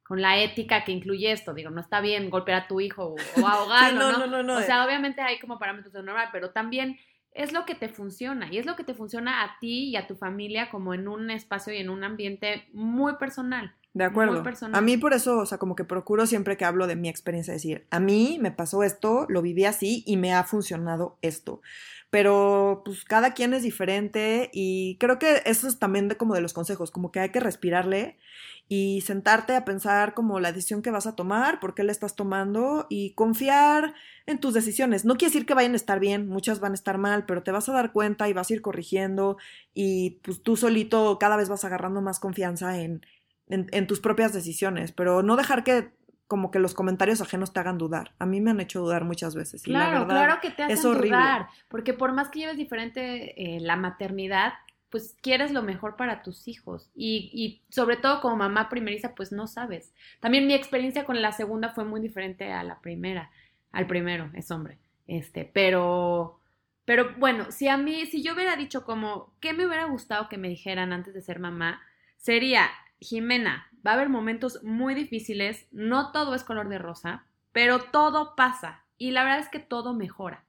con 0.02 0.22
la 0.22 0.38
ética 0.38 0.82
que 0.82 0.92
incluye 0.92 1.30
esto, 1.30 1.52
digo, 1.52 1.70
no 1.70 1.80
está 1.80 2.00
bien 2.00 2.30
golpear 2.30 2.62
a 2.62 2.68
tu 2.68 2.80
hijo 2.80 3.14
o, 3.14 3.16
ahogarlo, 3.46 4.00
no, 4.00 4.12
¿no? 4.12 4.18
no, 4.18 4.26
no, 4.26 4.42
no, 4.42 4.56
O 4.56 4.60
eh. 4.60 4.64
sea, 4.64 4.84
obviamente 4.84 5.20
hay 5.20 5.38
como 5.38 5.58
parámetros 5.58 5.92
de 5.92 6.02
normal, 6.02 6.30
pero 6.32 6.50
también 6.50 6.98
es 7.32 7.52
lo 7.52 7.66
que 7.66 7.74
te 7.74 7.88
funciona 7.88 8.50
y 8.50 8.58
es 8.58 8.66
lo 8.66 8.74
que 8.74 8.84
te 8.84 8.94
funciona 8.94 9.44
a 9.44 9.58
ti 9.58 9.90
y 9.90 9.96
a 9.96 10.06
tu 10.06 10.16
familia 10.16 10.70
como 10.70 10.94
en 10.94 11.06
un 11.06 11.30
espacio 11.30 11.72
y 11.74 11.78
en 11.78 11.90
un 11.90 12.02
ambiente 12.02 12.66
muy 12.72 13.16
personal. 13.16 13.74
De 13.94 14.04
acuerdo. 14.04 14.42
A 14.72 14.80
mí 14.80 14.96
por 14.96 15.12
eso, 15.12 15.38
o 15.38 15.46
sea, 15.46 15.58
como 15.58 15.76
que 15.76 15.84
procuro 15.84 16.26
siempre 16.26 16.56
que 16.56 16.64
hablo 16.64 16.86
de 16.86 16.96
mi 16.96 17.10
experiencia 17.10 17.52
decir, 17.52 17.86
a 17.90 18.00
mí 18.00 18.38
me 18.40 18.50
pasó 18.50 18.82
esto, 18.82 19.26
lo 19.28 19.42
viví 19.42 19.66
así 19.66 20.02
y 20.06 20.16
me 20.16 20.32
ha 20.32 20.44
funcionado 20.44 21.18
esto. 21.20 21.60
Pero 22.08 22.82
pues 22.84 23.04
cada 23.04 23.32
quien 23.32 23.52
es 23.52 23.62
diferente 23.62 24.50
y 24.52 24.96
creo 24.98 25.18
que 25.18 25.42
eso 25.44 25.68
es 25.68 25.78
también 25.78 26.08
de 26.08 26.16
como 26.16 26.34
de 26.34 26.40
los 26.40 26.54
consejos, 26.54 26.90
como 26.90 27.12
que 27.12 27.20
hay 27.20 27.30
que 27.30 27.40
respirarle 27.40 28.18
y 28.68 29.02
sentarte 29.02 29.54
a 29.56 29.66
pensar 29.66 30.14
como 30.14 30.40
la 30.40 30.52
decisión 30.52 30.80
que 30.80 30.90
vas 30.90 31.06
a 31.06 31.14
tomar, 31.14 31.60
por 31.60 31.74
qué 31.74 31.84
la 31.84 31.92
estás 31.92 32.14
tomando 32.14 32.86
y 32.88 33.12
confiar 33.12 33.94
en 34.24 34.38
tus 34.40 34.54
decisiones. 34.54 35.04
No 35.04 35.16
quiere 35.16 35.32
decir 35.32 35.46
que 35.46 35.52
vayan 35.52 35.72
a 35.74 35.76
estar 35.76 36.00
bien, 36.00 36.28
muchas 36.28 36.60
van 36.60 36.72
a 36.72 36.76
estar 36.76 36.96
mal, 36.96 37.26
pero 37.26 37.42
te 37.42 37.50
vas 37.50 37.68
a 37.68 37.72
dar 37.72 37.92
cuenta 37.92 38.28
y 38.28 38.32
vas 38.32 38.48
a 38.48 38.54
ir 38.54 38.62
corrigiendo 38.62 39.36
y 39.74 40.20
pues 40.22 40.42
tú 40.42 40.56
solito 40.56 41.18
cada 41.18 41.36
vez 41.36 41.50
vas 41.50 41.64
agarrando 41.66 42.00
más 42.00 42.18
confianza 42.20 42.78
en, 42.78 43.02
en, 43.48 43.68
en 43.72 43.86
tus 43.86 44.00
propias 44.00 44.32
decisiones, 44.32 44.92
pero 44.92 45.22
no 45.22 45.36
dejar 45.36 45.64
que 45.64 45.90
como 46.26 46.50
que 46.50 46.58
los 46.58 46.72
comentarios 46.74 47.20
ajenos 47.20 47.52
te 47.52 47.60
hagan 47.60 47.76
dudar. 47.78 48.14
A 48.18 48.24
mí 48.26 48.40
me 48.40 48.50
han 48.50 48.60
hecho 48.60 48.80
dudar 48.80 49.04
muchas 49.04 49.34
veces. 49.34 49.66
y 49.66 49.76
la 49.76 49.78
Claro, 49.78 50.00
verdad, 50.00 50.08
claro 50.08 50.40
que 50.40 50.50
te 50.50 50.62
hacen 50.62 50.78
es 50.78 50.84
horrible. 50.84 51.08
dudar, 51.16 51.48
porque 51.68 51.92
por 51.92 52.12
más 52.12 52.28
que 52.30 52.40
lleves 52.40 52.56
diferente 52.56 53.56
eh, 53.56 53.60
la 53.60 53.76
maternidad, 53.76 54.54
pues 54.90 55.16
quieres 55.22 55.52
lo 55.52 55.62
mejor 55.62 55.96
para 55.96 56.22
tus 56.22 56.48
hijos 56.48 56.90
y, 56.94 57.30
y 57.32 57.62
sobre 57.72 57.96
todo 57.96 58.20
como 58.20 58.36
mamá 58.36 58.68
primeriza, 58.68 59.14
pues 59.14 59.32
no 59.32 59.46
sabes. 59.46 59.92
También 60.20 60.46
mi 60.46 60.54
experiencia 60.54 61.04
con 61.04 61.20
la 61.22 61.32
segunda 61.32 61.70
fue 61.70 61.84
muy 61.84 62.00
diferente 62.00 62.50
a 62.52 62.62
la 62.64 62.80
primera, 62.80 63.30
al 63.70 63.86
primero, 63.86 64.30
es 64.34 64.50
hombre, 64.50 64.78
este, 65.06 65.44
pero, 65.52 66.40
pero 66.84 67.14
bueno, 67.18 67.50
si 67.50 67.68
a 67.68 67.76
mí, 67.78 68.06
si 68.06 68.22
yo 68.22 68.34
hubiera 68.34 68.56
dicho 68.56 68.84
como, 68.84 69.32
¿qué 69.40 69.52
me 69.52 69.66
hubiera 69.66 69.84
gustado 69.84 70.28
que 70.28 70.38
me 70.38 70.48
dijeran 70.48 70.92
antes 70.92 71.14
de 71.14 71.22
ser 71.22 71.38
mamá? 71.38 71.80
Sería, 72.18 72.68
Jimena, 73.02 73.68
va 73.86 73.92
a 73.92 73.94
haber 73.94 74.08
momentos 74.08 74.62
muy 74.62 74.94
difíciles, 74.94 75.66
no 75.72 76.12
todo 76.12 76.34
es 76.34 76.44
color 76.44 76.68
de 76.68 76.78
rosa, 76.78 77.26
pero 77.52 77.80
todo 77.80 78.34
pasa 78.36 78.84
y 78.98 79.10
la 79.10 79.24
verdad 79.24 79.40
es 79.40 79.48
que 79.48 79.58
todo 79.58 79.94
mejora. 79.94 80.44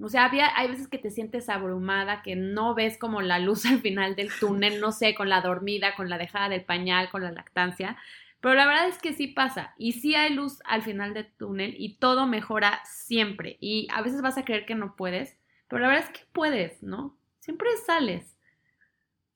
O 0.00 0.08
sea, 0.08 0.24
había, 0.24 0.56
hay 0.56 0.68
veces 0.68 0.88
que 0.88 0.98
te 0.98 1.10
sientes 1.10 1.48
abrumada, 1.48 2.22
que 2.22 2.34
no 2.34 2.74
ves 2.74 2.96
como 2.96 3.20
la 3.20 3.38
luz 3.38 3.66
al 3.66 3.80
final 3.80 4.16
del 4.16 4.30
túnel, 4.38 4.80
no 4.80 4.92
sé, 4.92 5.14
con 5.14 5.28
la 5.28 5.40
dormida, 5.40 5.94
con 5.94 6.08
la 6.08 6.18
dejada 6.18 6.48
del 6.48 6.64
pañal, 6.64 7.10
con 7.10 7.22
la 7.22 7.32
lactancia, 7.32 7.96
pero 8.40 8.54
la 8.54 8.66
verdad 8.66 8.88
es 8.88 8.98
que 8.98 9.12
sí 9.12 9.28
pasa 9.28 9.72
y 9.78 9.92
sí 9.92 10.16
hay 10.16 10.34
luz 10.34 10.60
al 10.64 10.82
final 10.82 11.14
del 11.14 11.30
túnel 11.32 11.76
y 11.78 11.98
todo 11.98 12.26
mejora 12.26 12.80
siempre 12.84 13.56
y 13.60 13.86
a 13.94 14.02
veces 14.02 14.20
vas 14.20 14.36
a 14.36 14.44
creer 14.44 14.66
que 14.66 14.74
no 14.74 14.96
puedes, 14.96 15.38
pero 15.68 15.80
la 15.80 15.88
verdad 15.88 16.06
es 16.10 16.18
que 16.18 16.26
puedes, 16.32 16.82
¿no? 16.82 17.16
Siempre 17.38 17.68
sales. 17.86 18.36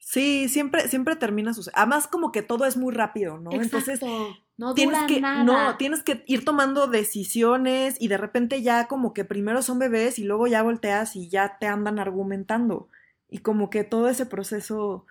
Sí, 0.08 0.48
siempre, 0.48 0.86
siempre 0.86 1.16
termina 1.16 1.52
sucediendo. 1.52 1.80
Además, 1.80 2.06
como 2.06 2.30
que 2.30 2.42
todo 2.42 2.64
es 2.64 2.76
muy 2.76 2.94
rápido, 2.94 3.38
¿no? 3.38 3.50
Entonces, 3.50 4.00
Exacto. 4.00 4.36
No 4.56 4.72
tienes 4.72 5.00
dura 5.00 5.06
que, 5.08 5.20
nada. 5.20 5.42
no, 5.42 5.76
tienes 5.78 6.04
que 6.04 6.22
ir 6.28 6.44
tomando 6.44 6.86
decisiones 6.86 7.96
y 7.98 8.06
de 8.06 8.16
repente 8.16 8.62
ya 8.62 8.86
como 8.86 9.12
que 9.12 9.24
primero 9.24 9.62
son 9.62 9.80
bebés 9.80 10.20
y 10.20 10.24
luego 10.24 10.46
ya 10.46 10.62
volteas 10.62 11.16
y 11.16 11.28
ya 11.28 11.58
te 11.58 11.66
andan 11.66 11.98
argumentando. 11.98 12.88
Y 13.28 13.38
como 13.38 13.68
que 13.68 13.82
todo 13.82 14.08
ese 14.08 14.26
proceso 14.26 15.06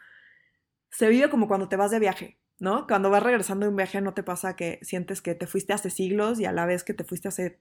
se 0.92 1.10
vive 1.10 1.30
como 1.30 1.50
cuando 1.50 1.68
te 1.68 1.76
vas 1.76 1.92
de 1.92 2.00
viaje, 2.00 2.40
¿no? 2.60 2.88
Cuando 2.88 3.10
vas 3.10 3.22
regresando 3.22 3.66
de 3.66 3.72
un 3.72 3.76
viaje 3.76 4.00
no 4.00 4.14
te 4.14 4.24
pasa 4.24 4.56
que 4.56 4.80
sientes 4.82 5.22
que 5.22 5.36
te 5.36 5.46
fuiste 5.46 5.74
hace 5.74 5.90
siglos 5.90 6.40
y 6.40 6.46
a 6.46 6.54
la 6.54 6.66
vez 6.66 6.86
que 6.86 6.94
te 6.94 7.04
fuiste 7.04 7.28
hace, 7.28 7.60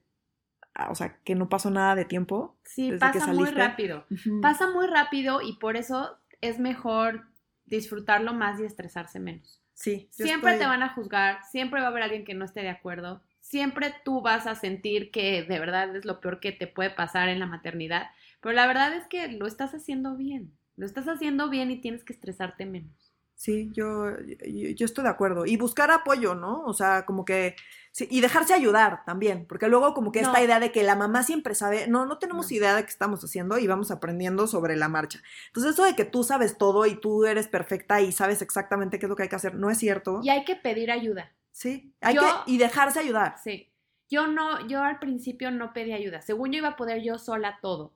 ah, 0.73 0.89
o 0.89 0.95
sea, 0.95 1.19
que 1.25 1.35
no 1.35 1.49
pasó 1.49 1.69
nada 1.69 1.97
de 1.97 2.05
tiempo. 2.05 2.57
Sí, 2.63 2.93
desde 2.93 3.11
que 3.11 3.19
pasa 3.19 3.33
muy 3.33 3.51
rápido. 3.51 4.07
Pasa 4.41 4.71
muy 4.71 4.87
rápido 4.87 5.43
y 5.43 5.59
por 5.59 5.77
eso 5.77 6.17
es 6.41 6.59
mejor 6.59 7.27
disfrutarlo 7.67 8.33
más 8.35 8.61
y 8.61 8.65
estresarse 8.65 9.19
menos. 9.21 9.61
Sí. 9.75 10.09
Siempre 10.11 10.53
estoy- 10.53 10.65
te 10.65 10.67
van 10.69 10.83
a 10.83 10.91
juzgar, 10.95 11.43
siempre 11.51 11.81
va 11.81 11.87
a 11.87 11.91
haber 11.91 12.03
alguien 12.05 12.25
que 12.25 12.35
no 12.35 12.45
esté 12.45 12.61
de 12.61 12.69
acuerdo, 12.69 13.23
siempre 13.41 13.93
tú 14.05 14.21
vas 14.23 14.47
a 14.47 14.55
sentir 14.55 15.11
que 15.11 15.43
de 15.43 15.59
verdad 15.59 15.95
es 15.97 16.05
lo 16.05 16.21
peor 16.21 16.41
que 16.41 16.53
te 16.53 16.67
puede 16.67 16.91
pasar 16.91 17.29
en 17.29 17.41
la 17.41 17.47
maternidad, 17.47 18.07
pero 18.41 18.53
la 18.55 18.67
verdad 18.67 18.95
es 18.95 19.07
que 19.09 19.29
lo 19.29 19.47
estás 19.47 19.75
haciendo 19.75 20.17
bien, 20.17 20.53
lo 20.77 20.87
estás 20.87 21.09
haciendo 21.09 21.51
bien 21.51 21.71
y 21.71 21.81
tienes 21.81 22.05
que 22.05 22.13
estresarte 22.13 22.67
menos. 22.67 23.04
Sí, 23.37 23.71
yo, 23.75 24.11
yo, 24.21 24.69
yo 24.71 24.87
estoy 24.87 25.05
de 25.05 25.11
acuerdo. 25.11 25.45
Y 25.45 25.57
buscar 25.57 25.91
apoyo, 25.91 26.35
¿no? 26.35 26.63
O 26.65 26.73
sea, 26.73 27.05
como 27.05 27.25
que... 27.25 27.57
sí, 27.91 28.07
y 28.11 28.21
dejarse 28.21 28.55
ayudar 28.55 29.05
también, 29.05 29.45
porque 29.47 29.69
luego 29.69 29.93
como 29.93 30.13
que 30.13 30.21
esta 30.21 30.43
idea 30.43 30.61
de 30.61 30.73
que 30.73 30.83
la 30.85 30.95
mamá 30.97 31.23
siempre 31.25 31.55
sabe, 31.55 31.87
no, 31.89 32.07
no 32.07 32.19
tenemos 32.19 32.51
No. 32.51 32.57
idea 32.57 32.75
de 32.75 32.85
qué 32.85 32.91
estamos 32.91 33.23
haciendo 33.25 33.59
y 33.59 33.67
vamos 33.67 33.91
aprendiendo 33.91 34.47
sobre 34.47 34.77
la 34.77 34.89
marcha. 34.89 35.21
Entonces 35.49 35.73
eso 35.75 35.85
de 35.85 35.95
que 35.97 36.05
tú 36.05 36.23
sabes 36.25 36.57
todo 36.59 36.87
y 36.87 36.95
tú 37.01 37.25
eres 37.27 37.49
perfecta 37.49 38.01
y 38.01 38.13
sabes 38.13 38.41
exactamente 38.41 38.99
qué 38.99 39.07
es 39.07 39.11
lo 39.11 39.17
que 39.17 39.25
hay 39.25 39.29
que 39.29 39.37
hacer, 39.37 39.55
no 39.57 39.69
es 39.69 39.79
cierto. 39.79 40.21
Y 40.23 40.31
hay 40.31 40.45
que 40.45 40.57
pedir 40.57 40.91
ayuda. 40.91 41.33
Sí, 41.51 41.93
hay 42.01 42.15
Yo- 42.15 42.23
que... 42.23 42.53
Y 42.53 42.59
dejarse 42.59 43.01
ayudar. 43.01 43.37
Sí. 43.43 43.71
Yo 44.09 44.27
no, 44.29 44.67
yo 44.69 44.83
al 44.83 44.99
principio 45.01 45.51
no 45.51 45.73
pedí 45.73 45.93
ayuda. 45.93 46.21
Según 46.23 46.53
yo 46.53 46.59
iba 46.59 46.69
a 46.69 46.77
poder 46.77 47.03
yo 47.03 47.19
sola 47.19 47.59
todo. 47.61 47.93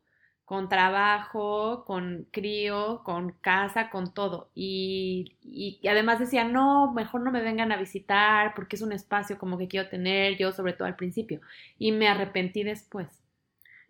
Con 0.49 0.69
trabajo, 0.71 1.85
con 1.87 2.27
crío, 2.33 3.03
con 3.05 3.33
casa, 3.33 3.91
con 3.91 4.15
todo. 4.15 4.51
Y, 4.55 5.37
y- 5.43 5.87
además 5.89 6.19
decía, 6.21 6.45
no, 6.45 6.93
mejor 6.93 7.21
no 7.23 7.31
me 7.33 7.43
vengan 7.43 7.71
a 7.73 7.77
visitar 7.77 8.55
porque 8.57 8.77
es 8.77 8.83
un 8.83 8.93
espacio 8.93 9.39
como 9.39 9.59
que 9.59 9.69
quiero 9.69 9.89
tener 9.91 10.39
yo, 10.39 10.53
sobre 10.53 10.73
todo 10.75 10.89
al 10.89 10.97
principio. 10.97 11.41
Y 11.79 11.93
me 11.93 12.09
arrepentí 12.09 12.63
después. 12.65 13.09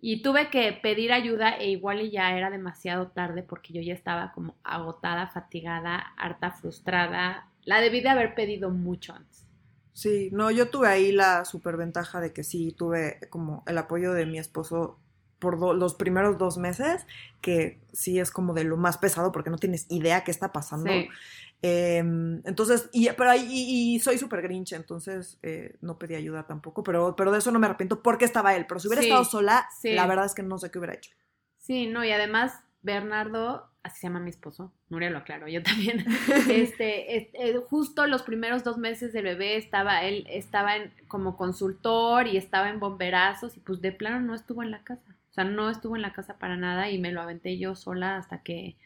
Y 0.00 0.22
tuve 0.22 0.50
que 0.50 0.72
pedir 0.72 1.12
ayuda 1.12 1.50
e 1.56 1.70
igual 1.70 2.00
y 2.02 2.10
ya 2.10 2.36
era 2.36 2.50
demasiado 2.50 3.08
tarde 3.08 3.42
porque 3.44 3.72
yo 3.74 3.82
ya 3.82 3.94
estaba 3.94 4.32
como 4.32 4.56
agotada, 4.64 5.28
fatigada, 5.28 5.98
harta, 6.16 6.52
frustrada. 6.52 7.48
La 7.64 7.80
debí 7.80 8.00
de 8.00 8.08
haber 8.10 8.34
pedido 8.34 8.70
mucho 8.70 9.14
antes. 9.14 9.46
Sí, 9.92 10.30
no, 10.32 10.50
yo 10.50 10.70
tuve 10.70 10.88
ahí 10.88 11.12
la 11.12 11.44
superventaja 11.44 12.20
de 12.20 12.32
que 12.32 12.44
sí 12.44 12.72
tuve 12.72 13.18
como 13.30 13.64
el 13.66 13.78
apoyo 13.78 14.12
de 14.12 14.26
mi 14.26 14.38
esposo 14.38 15.00
por 15.38 15.58
do- 15.58 15.74
los 15.74 15.94
primeros 15.94 16.38
dos 16.38 16.58
meses, 16.58 17.06
que 17.40 17.80
sí 17.92 18.18
es 18.18 18.30
como 18.30 18.54
de 18.54 18.64
lo 18.64 18.76
más 18.76 18.98
pesado 18.98 19.30
porque 19.32 19.50
no 19.50 19.58
tienes 19.58 19.86
idea 19.90 20.24
qué 20.24 20.30
está 20.30 20.52
pasando. 20.52 20.90
Sí. 20.90 21.08
Em, 21.60 22.40
entonces, 22.46 22.88
y, 22.92 23.08
pero 23.16 23.30
ahí, 23.30 23.44
y, 23.50 23.96
y 23.96 24.00
soy 24.00 24.16
súper 24.18 24.42
grinch, 24.42 24.72
entonces 24.74 25.38
eh, 25.42 25.76
no 25.80 25.98
pedí 25.98 26.14
ayuda 26.14 26.46
tampoco, 26.46 26.82
pero, 26.84 27.16
pero 27.16 27.32
de 27.32 27.38
eso 27.38 27.50
no 27.50 27.58
me 27.58 27.66
arrepiento 27.66 28.02
porque 28.02 28.24
estaba 28.24 28.54
él. 28.54 28.66
Pero 28.68 28.78
si 28.80 28.86
hubiera 28.88 29.02
Sí, 29.02 29.08
estado 29.08 29.24
sola, 29.24 29.68
sí. 29.80 29.92
la 29.92 30.06
verdad 30.06 30.26
es 30.26 30.34
que 30.34 30.42
no 30.42 30.58
sé 30.58 30.70
qué 30.70 30.78
hubiera 30.78 30.94
hecho. 30.94 31.10
Sí, 31.58 31.86
no, 31.86 32.04
y 32.04 32.12
además 32.12 32.54
Bernardo, 32.82 33.68
así 33.82 34.00
se 34.00 34.06
llama 34.06 34.20
mi 34.20 34.30
esposo, 34.30 34.72
Nuria 34.88 35.10
lo 35.10 35.18
aclaro, 35.18 35.48
yo 35.48 35.62
también, 35.62 36.04
este, 36.48 37.16
es- 37.16 37.28
eh, 37.34 37.60
justo 37.68 38.06
los 38.06 38.22
primeros 38.22 38.62
dos 38.62 38.78
meses 38.78 39.12
del 39.12 39.24
bebé 39.24 39.56
estaba, 39.56 40.02
él 40.04 40.26
estaba 40.30 40.76
en, 40.76 40.92
como 41.08 41.36
consultor 41.36 42.28
y 42.28 42.36
estaba 42.36 42.70
en 42.70 42.78
bomberazos 42.78 43.56
y 43.56 43.60
pues 43.60 43.80
de 43.80 43.90
plano 43.92 44.20
no 44.20 44.34
estuvo 44.34 44.62
en 44.62 44.70
la 44.70 44.84
casa, 44.84 45.16
o 45.30 45.32
sea, 45.32 45.44
no 45.44 45.70
estuvo 45.70 45.96
en 45.96 46.02
la 46.02 46.12
casa 46.12 46.38
para 46.38 46.56
nada 46.56 46.90
y 46.90 46.98
me 46.98 47.12
lo 47.12 47.20
aventé 47.20 47.58
yo 47.58 47.74
sola 47.74 48.16
hasta 48.16 48.42
que 48.42 48.76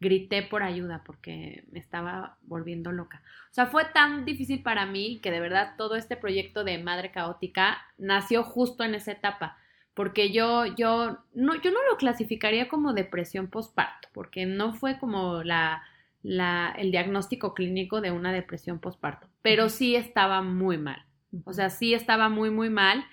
grité 0.00 0.42
por 0.42 0.62
ayuda 0.62 1.02
porque 1.04 1.64
me 1.70 1.78
estaba 1.78 2.36
volviendo 2.42 2.90
loca. 2.92 3.22
O 3.50 3.54
sea, 3.54 3.66
fue 3.66 3.84
tan 3.84 4.24
difícil 4.24 4.62
para 4.62 4.84
mí 4.84 5.20
que 5.22 5.30
de 5.30 5.40
verdad 5.40 5.74
todo 5.78 5.94
este 5.94 6.16
proyecto 6.16 6.64
de 6.64 6.78
Madre 6.78 7.12
Caótica 7.12 7.78
nació 7.98 8.42
justo 8.42 8.84
en 8.84 8.94
esa 8.94 9.12
etapa 9.12 9.58
porque 9.94 10.32
yo, 10.32 10.66
yo, 10.66 11.18
no, 11.34 11.54
yo 11.60 11.70
no 11.70 11.78
lo 11.90 11.96
clasificaría 11.96 12.68
como 12.68 12.94
depresión 12.94 13.48
postparto, 13.48 14.08
porque 14.12 14.46
no 14.46 14.72
fue 14.72 14.98
como 14.98 15.42
la, 15.42 15.82
la, 16.22 16.74
el 16.78 16.90
diagnóstico 16.90 17.54
clínico 17.54 18.00
de 18.00 18.10
una 18.10 18.32
depresión 18.32 18.78
postparto, 18.78 19.28
pero 19.42 19.68
sí 19.68 19.94
estaba 19.94 20.40
muy 20.42 20.78
mal, 20.78 21.04
o 21.44 21.52
sea, 21.52 21.70
sí 21.70 21.94
estaba 21.94 22.28
muy, 22.28 22.50
muy 22.50 22.70
mal. 22.70 23.04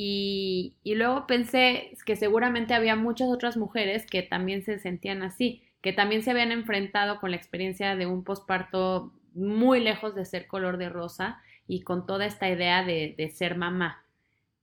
Y, 0.00 0.76
y 0.84 0.94
luego 0.94 1.26
pensé 1.26 1.90
que 2.06 2.14
seguramente 2.14 2.72
había 2.72 2.94
muchas 2.94 3.30
otras 3.30 3.56
mujeres 3.56 4.06
que 4.06 4.22
también 4.22 4.62
se 4.62 4.78
sentían 4.78 5.24
así, 5.24 5.64
que 5.82 5.92
también 5.92 6.22
se 6.22 6.30
habían 6.30 6.52
enfrentado 6.52 7.18
con 7.18 7.32
la 7.32 7.36
experiencia 7.36 7.96
de 7.96 8.06
un 8.06 8.22
posparto 8.22 9.12
muy 9.34 9.80
lejos 9.80 10.14
de 10.14 10.24
ser 10.24 10.46
color 10.46 10.76
de 10.76 10.88
rosa 10.88 11.42
y 11.66 11.82
con 11.82 12.06
toda 12.06 12.26
esta 12.26 12.48
idea 12.48 12.84
de, 12.84 13.16
de 13.18 13.28
ser 13.30 13.56
mamá. 13.56 14.04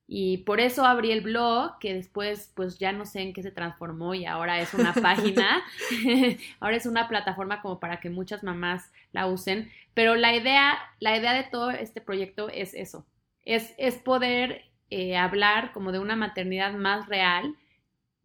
Y 0.08 0.38
por 0.46 0.62
eso 0.62 0.86
abrí 0.86 1.12
el 1.12 1.20
blog, 1.20 1.80
que 1.80 1.94
después 1.94 2.54
pues 2.56 2.80
ya 2.80 2.94
no 2.94 3.06
sé 3.06 3.20
en 3.20 3.34
qué 3.34 3.44
se 3.44 3.52
transformó 3.52 4.14
y 4.16 4.26
ahora 4.26 4.62
es 4.62 4.74
una 4.74 4.94
página, 5.02 5.64
ahora 6.62 6.78
es 6.78 6.86
una 6.86 7.10
plataforma 7.10 7.62
como 7.62 7.82
para 7.82 8.00
que 8.00 8.10
muchas 8.10 8.42
mamás 8.42 8.90
la 9.12 9.28
usen. 9.28 9.70
Pero 9.94 10.16
la 10.16 10.34
idea, 10.34 10.78
la 11.02 11.18
idea 11.18 11.34
de 11.34 11.44
todo 11.44 11.72
este 11.72 12.00
proyecto 12.00 12.48
es 12.48 12.74
eso, 12.74 13.06
es, 13.44 13.74
es 13.78 13.96
poder 13.96 14.64
eh, 14.90 15.18
hablar 15.18 15.72
como 15.74 15.92
de 15.92 16.00
una 16.00 16.16
maternidad 16.16 16.74
más 16.74 17.08
real, 17.08 17.56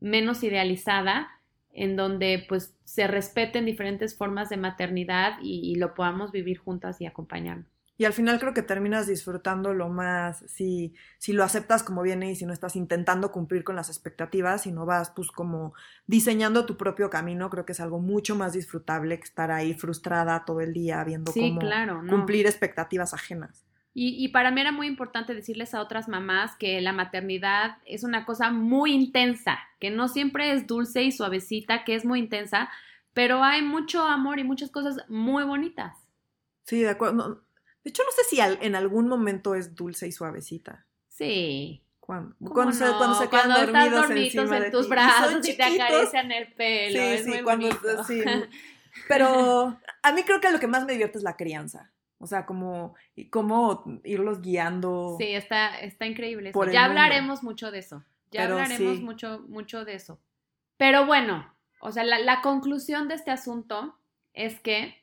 menos 0.01 0.42
idealizada, 0.44 1.29
en 1.73 1.96
donde 1.96 2.44
pues 2.49 2.75
se 2.85 3.07
respeten 3.07 3.66
diferentes 3.66 4.16
formas 4.16 4.49
de 4.51 4.57
maternidad 4.59 5.38
y, 5.42 5.61
y 5.73 5.77
lo 5.77 5.94
podamos 5.94 6.33
vivir 6.33 6.59
juntas 6.59 7.01
y 7.01 7.07
acompañarnos. 7.07 7.66
Y 7.99 8.07
al 8.07 8.14
final 8.14 8.38
creo 8.40 8.55
que 8.55 8.62
terminas 8.62 9.07
disfrutando 9.07 9.75
lo 9.75 9.90
más, 9.90 10.42
si, 10.49 10.94
si 11.18 11.35
lo 11.35 11.44
aceptas 11.44 11.83
como 11.83 12.01
viene 12.01 12.31
y 12.33 12.37
si 12.37 12.46
no 12.46 12.53
estás 12.55 12.75
intentando 12.75 13.31
cumplir 13.31 13.62
con 13.62 13.77
las 13.77 13.90
expectativas, 13.90 14.62
sino 14.62 14.87
vas 14.87 15.11
pues 15.11 15.31
como 15.31 15.75
diseñando 16.07 16.64
tu 16.64 16.79
propio 16.79 17.11
camino, 17.11 17.51
creo 17.51 17.66
que 17.66 17.73
es 17.73 17.81
algo 17.81 17.99
mucho 18.01 18.37
más 18.37 18.55
disfrutable 18.55 19.18
que 19.18 19.25
estar 19.25 19.51
ahí 19.51 19.75
frustrada 19.75 20.46
todo 20.46 20.62
el 20.62 20.73
día 20.73 21.05
viendo 21.05 21.33
Sí, 21.33 21.40
cómo 21.42 21.61
claro, 21.61 22.03
no. 22.03 22.09
cumplir 22.09 22.46
expectativas 22.46 23.12
ajenas. 23.12 23.66
Y, 23.92 24.24
y 24.24 24.29
para 24.29 24.50
mí 24.53 24.61
era 24.61 24.70
muy 24.72 24.87
importante 24.87 25.35
decirles 25.35 25.74
a 25.74 25.81
otras 25.81 26.09
mamás 26.09 26.55
que 26.57 26.81
la 26.81 26.92
maternidad 26.92 27.79
es 27.87 28.05
una 28.05 28.24
cosa 28.24 28.50
muy 28.50 28.92
intensa, 28.92 29.59
que 29.81 29.90
no 29.90 30.07
siempre 30.09 30.53
es 30.53 30.66
dulce 30.68 31.03
y 31.03 31.11
suavecita, 31.12 31.85
que 31.85 31.96
es 31.96 32.05
muy 32.05 32.20
intensa, 32.20 32.70
pero 33.14 33.42
hay 33.42 33.62
mucho 33.62 34.05
amor 34.07 34.38
y 34.38 34.44
muchas 34.44 34.70
cosas 34.70 34.98
muy 35.09 35.42
bonitas. 35.44 35.96
Sí, 36.62 36.81
de 36.83 36.90
acuerdo. 36.90 37.14
No, 37.16 37.29
de 37.83 37.90
hecho, 37.90 38.03
no 38.05 38.12
sé 38.12 38.22
si 38.31 38.40
al- 38.40 38.59
en 38.62 38.76
algún 38.76 39.09
momento 39.09 39.55
es 39.57 39.74
dulce 39.74 40.07
y 40.07 40.12
suavecita. 40.12 40.87
Sí. 41.09 41.83
Cuando, 41.98 42.37
¿Cómo 42.38 42.53
cuando, 42.55 42.72
se, 42.72 42.85
no? 42.85 42.96
cuando 42.98 43.14
se 43.18 43.29
quedan 43.29 43.46
Cuando 43.46 43.55
estás 43.61 43.72
dormidos 43.72 44.09
dormidos 44.09 44.35
encima 44.35 44.57
en 44.59 44.62
de 44.64 44.70
tus 44.70 44.87
ti. 44.87 44.90
brazos 44.90 45.33
Son 45.33 45.40
y 45.44 45.57
te 45.57 45.62
acarician 45.64 46.31
el 46.33 46.53
pelo. 46.53 47.00
Sí, 47.00 47.07
es 47.07 47.24
sí, 47.24 47.31
muy 47.31 47.42
cuando 47.42 47.68
sí. 48.07 48.22
Pero 49.09 49.79
a 50.03 50.12
mí 50.12 50.22
creo 50.22 50.40
que 50.40 50.50
lo 50.50 50.59
que 50.61 50.66
más 50.66 50.85
me 50.85 50.92
divierte 50.92 51.18
es 51.18 51.24
la 51.24 51.37
crianza. 51.37 51.90
O 52.22 52.26
sea, 52.26 52.44
como 52.44 52.94
y 53.16 53.30
cómo 53.30 53.83
irlos 54.04 54.42
guiando. 54.42 55.16
Sí, 55.18 55.35
está, 55.35 55.80
está 55.80 56.06
increíble. 56.06 56.50
eso. 56.50 56.64
Ya 56.66 56.66
mundo. 56.66 56.80
hablaremos 56.80 57.42
mucho 57.42 57.70
de 57.70 57.78
eso. 57.78 58.04
Ya 58.30 58.42
Pero 58.42 58.54
hablaremos 58.54 58.96
sí. 58.98 59.02
mucho, 59.02 59.44
mucho 59.48 59.85
de 59.87 59.94
eso. 59.94 60.20
Pero 60.76 61.06
bueno, 61.06 61.52
o 61.80 61.90
sea, 61.90 62.04
la, 62.04 62.18
la 62.18 62.42
conclusión 62.42 63.09
de 63.09 63.14
este 63.14 63.30
asunto 63.30 63.96
es 64.35 64.61
que 64.61 65.02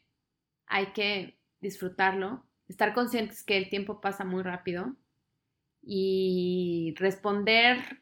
hay 0.67 0.93
que 0.93 1.38
disfrutarlo, 1.60 2.43
estar 2.67 2.93
conscientes 2.93 3.43
que 3.43 3.58
el 3.58 3.69
tiempo 3.69 3.99
pasa 3.99 4.23
muy 4.23 4.43
rápido 4.43 4.95
y 5.82 6.93
responder 6.97 8.01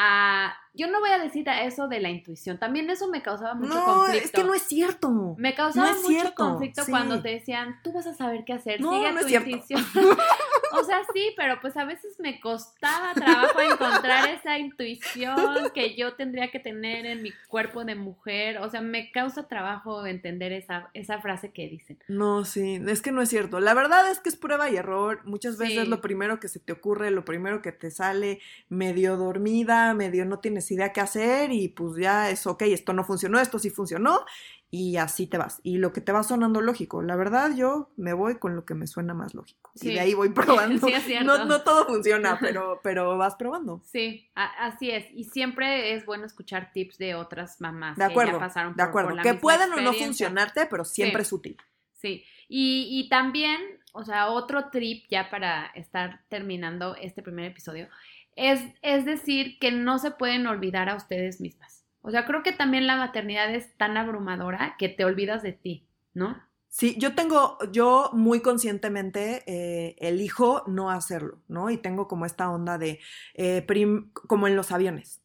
a... 0.00 0.54
Yo 0.74 0.86
no 0.86 1.00
voy 1.00 1.10
a 1.10 1.18
decir 1.18 1.50
a 1.50 1.64
eso 1.64 1.88
de 1.88 1.98
la 1.98 2.08
intuición, 2.08 2.56
también 2.56 2.88
eso 2.88 3.08
me 3.08 3.20
causaba 3.20 3.54
mucho 3.54 3.74
no, 3.74 3.84
conflicto. 3.84 4.24
es 4.26 4.30
que 4.30 4.44
no 4.44 4.54
es 4.54 4.62
cierto. 4.62 5.34
Me 5.36 5.52
causaba 5.56 5.88
No 5.88 5.96
mucho 5.96 6.06
cierto, 6.08 6.34
conflicto 6.36 6.84
sí. 6.84 6.90
cuando 6.92 7.20
te 7.20 7.30
decían, 7.30 7.80
tú 7.82 7.92
vas 7.92 8.06
a 8.06 8.14
saber 8.14 8.44
qué 8.44 8.52
hacer, 8.52 8.80
No, 8.80 8.92
sigue 8.92 9.12
no 9.12 9.20
tu 9.22 9.28
intuición. 9.28 9.84
o 10.72 10.84
sea, 10.84 11.00
sí, 11.12 11.32
pero 11.36 11.60
pues 11.60 11.76
a 11.76 11.84
veces 11.84 12.18
me 12.18 12.40
costaba 12.40 13.14
trabajo 13.14 13.60
encontrar 13.60 14.28
esa 14.30 14.58
intuición 14.58 15.70
que 15.74 15.94
yo 15.96 16.14
tendría 16.14 16.50
que 16.50 16.58
tener 16.58 17.06
en 17.06 17.22
mi 17.22 17.32
cuerpo 17.48 17.84
de 17.84 17.94
mujer. 17.94 18.58
O 18.58 18.70
sea, 18.70 18.80
me 18.80 19.10
causa 19.10 19.48
trabajo 19.48 20.06
entender 20.06 20.52
esa, 20.52 20.90
esa 20.94 21.20
frase 21.20 21.50
que 21.52 21.68
dicen. 21.68 21.98
No, 22.08 22.44
sí, 22.44 22.80
es 22.86 23.02
que 23.02 23.12
no 23.12 23.22
es 23.22 23.28
cierto. 23.28 23.60
La 23.60 23.74
verdad 23.74 24.10
es 24.10 24.20
que 24.20 24.28
es 24.28 24.36
prueba 24.36 24.68
y 24.70 24.76
error. 24.76 25.20
Muchas 25.24 25.56
veces 25.58 25.84
Sí. 25.84 25.90
lo 25.90 26.00
primero 26.00 26.40
que 26.40 26.48
se 26.48 26.58
te 26.60 26.72
ocurre, 26.72 27.10
lo 27.10 27.24
primero 27.24 27.62
que 27.62 27.72
te 27.72 27.90
sale, 27.90 28.40
medio 28.68 29.16
dormida, 29.16 29.94
medio 29.94 30.24
no 30.24 30.38
tienes 30.40 30.70
idea 30.70 30.92
qué 30.92 31.00
hacer 31.00 31.52
y 31.52 31.68
pues 31.68 31.96
ya 32.00 32.30
es 32.30 32.46
ok, 32.46 32.62
esto 32.62 32.92
no 32.92 33.04
funcionó, 33.04 33.38
esto 33.40 33.58
sí 33.58 33.70
funcionó 33.70 34.24
y 34.70 34.98
así 34.98 35.26
te 35.26 35.38
vas. 35.38 35.60
Y 35.62 35.78
lo 35.78 35.92
que 35.92 36.00
te 36.00 36.12
va 36.12 36.22
sonando 36.22 36.60
lógico. 36.60 37.02
La 37.02 37.16
verdad, 37.16 37.54
yo 37.56 37.90
me 37.96 38.12
voy 38.12 38.38
con 38.38 38.54
lo 38.54 38.66
que 38.66 38.74
me 38.74 38.86
suena 38.86 39.14
más 39.14 39.34
lógico. 39.34 39.70
Y 39.80 39.94
de 39.94 40.00
ahí 40.00 40.14
voy 40.14 40.28
probando. 40.34 40.86
Sí, 40.86 40.92
es. 40.92 41.24
No, 41.24 41.46
no 41.46 41.62
todo 41.62 41.86
funciona, 41.86 42.38
pero, 42.40 42.80
pero 42.82 43.16
vas 43.16 43.36
probando. 43.36 43.82
Sí, 43.84 44.30
así 44.34 44.90
es. 44.90 45.06
Y 45.14 45.24
siempre 45.24 45.94
es 45.94 46.04
bueno 46.04 46.26
escuchar 46.26 46.70
tips 46.72 46.98
de 46.98 47.14
otras 47.14 47.60
mamás 47.60 47.96
de 47.96 48.04
acuerdo, 48.04 48.32
que 48.32 48.36
ya 48.36 48.40
pasaron 48.40 48.74
de 48.76 48.82
acuerdo. 48.82 49.16
que 49.22 49.34
pueden 49.34 49.72
o 49.72 49.80
no 49.80 49.92
funcionarte, 49.94 50.66
pero 50.66 50.84
siempre 50.84 51.22
es 51.22 51.32
útil. 51.32 51.56
Sí. 51.94 52.24
Y, 52.46 52.88
y 52.90 53.08
también, 53.08 53.60
o 53.92 54.04
sea, 54.04 54.28
otro 54.28 54.70
trip 54.70 55.04
ya 55.10 55.30
para 55.30 55.66
estar 55.74 56.24
terminando 56.28 56.94
este 56.94 57.22
primer 57.22 57.46
episodio, 57.46 57.88
es, 58.36 58.60
es 58.82 59.04
decir 59.04 59.58
que 59.58 59.72
no 59.72 59.98
se 59.98 60.10
pueden 60.10 60.46
olvidar 60.46 60.88
a 60.88 60.94
ustedes 60.94 61.40
mismas. 61.40 61.77
O 62.02 62.10
sea, 62.10 62.24
creo 62.26 62.42
que 62.42 62.52
también 62.52 62.86
la 62.86 62.96
maternidad 62.96 63.54
es 63.54 63.76
tan 63.76 63.96
abrumadora 63.96 64.76
que 64.78 64.88
te 64.88 65.04
olvidas 65.04 65.42
de 65.42 65.52
ti, 65.52 65.86
¿no? 66.14 66.40
Sí, 66.68 66.96
yo 66.98 67.14
tengo, 67.14 67.58
yo 67.72 68.10
muy 68.12 68.40
conscientemente 68.40 69.42
eh, 69.46 69.96
elijo 69.98 70.64
no 70.66 70.90
hacerlo, 70.90 71.42
¿no? 71.48 71.70
Y 71.70 71.78
tengo 71.78 72.08
como 72.08 72.26
esta 72.26 72.50
onda 72.50 72.76
de, 72.76 73.00
eh, 73.34 73.66
como 74.12 74.46
en 74.46 74.54
los 74.54 74.70
aviones. 74.70 75.22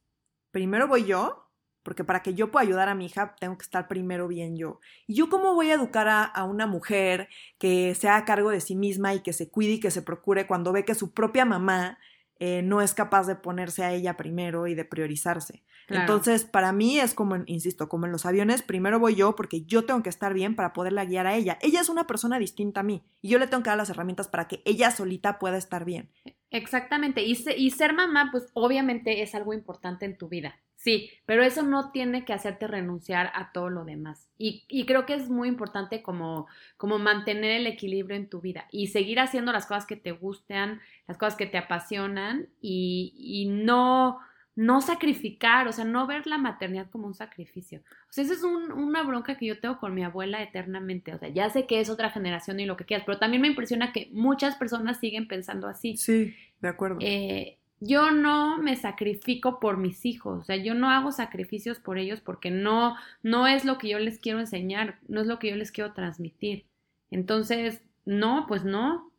Primero 0.51 0.87
voy 0.87 1.05
yo, 1.05 1.49
porque 1.83 2.05
para 2.05 2.23
que 2.23 2.33
yo 2.33 2.49
pueda 2.49 2.63
ayudar 2.63 2.87
a 2.87 2.95
mi 2.95 3.07
hija, 3.07 3.35
tengo 3.39 3.57
que 3.57 3.63
estar 3.63 3.89
primero 3.89 4.27
bien 4.29 4.55
yo. 4.55 4.79
¿Y 5.05 5.15
yo 5.15 5.29
cómo 5.29 5.53
voy 5.53 5.69
a 5.69 5.73
educar 5.73 6.07
a, 6.07 6.23
a 6.23 6.45
una 6.45 6.65
mujer 6.65 7.27
que 7.57 7.93
sea 7.93 8.15
a 8.15 8.25
cargo 8.25 8.49
de 8.49 8.61
sí 8.61 8.75
misma 8.75 9.13
y 9.13 9.19
que 9.19 9.33
se 9.33 9.49
cuide 9.49 9.73
y 9.73 9.79
que 9.81 9.91
se 9.91 10.01
procure 10.01 10.47
cuando 10.47 10.71
ve 10.71 10.85
que 10.85 10.95
su 10.95 11.13
propia 11.13 11.43
mamá 11.43 11.99
eh, 12.39 12.61
no 12.61 12.81
es 12.81 12.93
capaz 12.93 13.25
de 13.25 13.35
ponerse 13.35 13.83
a 13.83 13.93
ella 13.93 14.17
primero 14.17 14.67
y 14.67 14.75
de 14.75 14.85
priorizarse. 14.85 15.63
Entonces, 15.89 16.45
para 16.45 16.71
mí 16.71 16.99
es 16.99 17.13
como, 17.13 17.37
insisto, 17.45 17.89
como 17.89 18.05
en 18.05 18.11
los 18.11 18.25
aviones, 18.25 18.61
primero 18.61 18.99
voy 18.99 19.15
yo 19.15 19.35
porque 19.35 19.63
yo 19.63 19.85
tengo 19.85 20.01
que 20.03 20.09
estar 20.09 20.33
bien 20.33 20.55
para 20.55 20.73
poderla 20.73 21.05
guiar 21.05 21.27
a 21.27 21.35
ella. 21.35 21.57
Ella 21.61 21.81
es 21.81 21.89
una 21.89 22.07
persona 22.07 22.39
distinta 22.39 22.81
a 22.81 22.83
mí 22.83 23.03
y 23.21 23.29
yo 23.29 23.39
le 23.39 23.47
tengo 23.47 23.63
que 23.63 23.69
dar 23.69 23.77
las 23.77 23.89
herramientas 23.89 24.27
para 24.27 24.47
que 24.47 24.61
ella 24.65 24.91
solita 24.91 25.39
pueda 25.39 25.57
estar 25.57 25.85
bien. 25.85 26.09
Exactamente, 26.49 27.23
y, 27.23 27.37
y 27.57 27.71
ser 27.71 27.93
mamá, 27.93 28.29
pues 28.31 28.51
obviamente 28.53 29.23
es 29.23 29.33
algo 29.33 29.53
importante 29.53 30.05
en 30.05 30.17
tu 30.17 30.29
vida. 30.29 30.55
Sí, 30.83 31.09
pero 31.25 31.43
eso 31.43 31.63
no 31.63 31.91
tiene 31.91 32.25
que 32.25 32.33
hacerte 32.33 32.67
renunciar 32.67 33.31
a 33.35 33.53
todo 33.53 33.69
lo 33.69 33.85
demás. 33.85 34.29
Y, 34.37 34.65
y, 34.67 34.85
creo 34.85 35.05
que 35.05 35.13
es 35.13 35.29
muy 35.29 35.47
importante 35.47 36.03
como, 36.03 36.47
como 36.75 36.99
mantener 36.99 37.51
el 37.51 37.67
equilibrio 37.67 38.17
en 38.17 38.29
tu 38.29 38.41
vida 38.41 38.67
y 38.69 38.87
seguir 38.87 39.21
haciendo 39.21 39.53
las 39.53 39.65
cosas 39.65 39.85
que 39.85 39.95
te 39.95 40.11
gustan, 40.11 40.81
las 41.07 41.17
cosas 41.17 41.37
que 41.37 41.45
te 41.45 41.57
apasionan 41.57 42.49
y, 42.59 43.13
y 43.15 43.45
no, 43.45 44.19
no 44.55 44.81
sacrificar, 44.81 45.67
o 45.67 45.71
sea, 45.71 45.85
no 45.85 46.05
ver 46.05 46.27
la 46.27 46.37
maternidad 46.37 46.89
como 46.89 47.07
un 47.07 47.15
sacrificio. 47.15 47.81
O 48.09 48.13
sea, 48.13 48.23
esa 48.23 48.33
es 48.33 48.43
un, 48.43 48.71
una 48.71 49.03
bronca 49.03 49.37
que 49.37 49.47
yo 49.47 49.59
tengo 49.59 49.79
con 49.79 49.93
mi 49.93 50.03
abuela 50.03 50.43
eternamente. 50.43 51.13
O 51.13 51.17
sea, 51.17 51.29
ya 51.29 51.49
sé 51.49 51.65
que 51.65 51.79
es 51.79 51.89
otra 51.89 52.11
generación 52.11 52.59
y 52.59 52.65
lo 52.65 52.77
que 52.77 52.85
quieras, 52.85 53.05
pero 53.05 53.17
también 53.17 53.41
me 53.41 53.47
impresiona 53.47 53.91
que 53.91 54.09
muchas 54.13 54.55
personas 54.55 54.99
siguen 54.99 55.27
pensando 55.27 55.67
así. 55.67 55.97
Sí, 55.97 56.35
de 56.61 56.67
acuerdo. 56.67 56.97
Eh, 57.01 57.57
yo 57.79 58.11
no 58.11 58.59
me 58.59 58.75
sacrifico 58.77 59.59
por 59.59 59.77
mis 59.77 60.05
hijos, 60.05 60.41
o 60.41 60.43
sea, 60.45 60.55
yo 60.55 60.73
no 60.73 60.89
hago 60.89 61.11
sacrificios 61.11 61.79
por 61.79 61.97
ellos 61.97 62.21
porque 62.21 62.49
no, 62.49 62.95
no 63.23 63.45
es 63.45 63.65
lo 63.65 63.77
que 63.77 63.89
yo 63.89 63.99
les 63.99 64.19
quiero 64.19 64.39
enseñar, 64.39 64.99
no 65.09 65.19
es 65.19 65.27
lo 65.27 65.37
que 65.37 65.49
yo 65.49 65.57
les 65.57 65.71
quiero 65.71 65.91
transmitir. 65.91 66.65
Entonces, 67.11 67.81
no, 68.05 68.45
pues 68.47 68.63
no. 68.63 69.11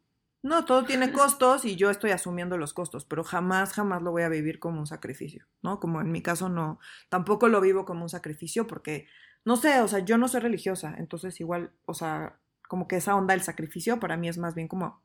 No, 0.45 0.67
todo 0.67 0.85
tiene 0.85 1.11
costos 1.11 1.65
y 1.65 1.75
yo 1.75 1.89
estoy 1.89 2.11
asumiendo 2.11 2.59
los 2.59 2.75
costos, 2.75 3.07
pero 3.07 3.25
jamás, 3.25 3.73
jamás 3.73 4.03
lo 4.03 4.11
voy 4.11 4.25
a 4.25 4.29
vivir 4.29 4.59
como 4.59 4.79
un 4.79 4.87
sacrificio, 4.87 5.47
¿no? 5.63 5.81
Como 5.81 6.03
en 6.03 6.13
mi 6.13 6.21
caso 6.21 6.51
no, 6.51 6.79
tampoco 7.09 7.49
lo 7.49 7.63
vivo 7.63 7.87
como 7.87 8.03
un 8.03 8.11
sacrificio 8.11 8.67
porque, 8.67 9.07
no 9.47 9.57
sé, 9.57 9.81
o 9.81 9.89
sea, 9.89 10.01
yo 10.01 10.19
no 10.19 10.29
soy 10.29 10.43
religiosa, 10.43 10.97
entonces 10.99 11.41
igual, 11.41 11.73
o 11.87 11.95
sea, 11.95 12.39
como 12.69 12.87
que 12.87 12.97
esa 12.97 13.17
onda 13.17 13.33
del 13.33 13.43
sacrificio 13.43 13.99
para 13.99 14.19
mí 14.19 14.29
es 14.29 14.37
más 14.37 14.55
bien 14.55 14.69
como 14.69 15.03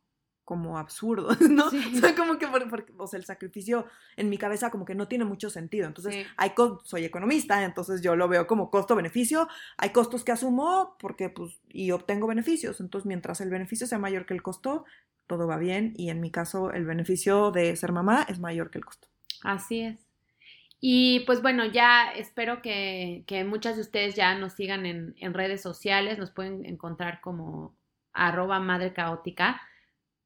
como 0.50 0.80
absurdo, 0.80 1.30
¿no? 1.48 1.68
O 1.68 1.70
sea, 1.70 2.16
como 2.16 2.40
que, 2.40 2.48
o 2.98 3.08
sea, 3.08 3.20
el 3.20 3.26
sacrificio 3.26 3.86
en 4.18 4.30
mi 4.30 4.40
cabeza 4.40 4.72
como 4.72 4.84
que 4.84 4.96
no 4.96 5.08
tiene 5.08 5.24
mucho 5.24 5.52
sentido. 5.52 5.86
Entonces, 5.86 6.26
hay 6.38 6.54
soy 6.86 7.06
economista, 7.06 7.64
entonces 7.64 8.02
yo 8.02 8.16
lo 8.16 8.28
veo 8.28 8.48
como 8.48 8.72
costo-beneficio. 8.72 9.48
Hay 9.78 9.92
costos 9.92 10.24
que 10.24 10.32
asumo 10.32 10.98
porque, 10.98 11.30
pues, 11.30 11.60
y 11.68 11.92
obtengo 11.92 12.26
beneficios. 12.26 12.82
Entonces, 12.82 13.06
mientras 13.06 13.42
el 13.42 13.52
beneficio 13.52 13.86
sea 13.86 14.00
mayor 14.00 14.26
que 14.26 14.34
el 14.34 14.42
costo, 14.42 14.86
todo 15.30 15.48
va 15.48 15.58
bien. 15.58 15.94
Y 15.96 16.10
en 16.10 16.20
mi 16.20 16.32
caso, 16.32 16.74
el 16.74 16.86
beneficio 16.86 17.52
de 17.52 17.74
ser 17.78 17.94
mamá 17.94 18.26
es 18.28 18.40
mayor 18.40 18.72
que 18.72 18.80
el 18.80 18.86
costo. 18.86 19.08
Así 19.44 19.82
es. 19.82 20.06
Y 20.82 21.22
pues 21.22 21.42
bueno, 21.42 21.66
ya 21.66 22.12
espero 22.12 22.62
que, 22.62 23.24
que 23.28 23.44
muchas 23.44 23.76
de 23.76 23.84
ustedes 23.84 24.16
ya 24.16 24.34
nos 24.36 24.54
sigan 24.54 24.86
en, 24.86 25.14
en 25.20 25.34
redes 25.34 25.62
sociales, 25.62 26.18
nos 26.18 26.32
pueden 26.32 26.66
encontrar 26.66 27.22
como 27.22 27.76
arroba 28.12 28.60
madre 28.60 28.92
caótica 28.92 29.62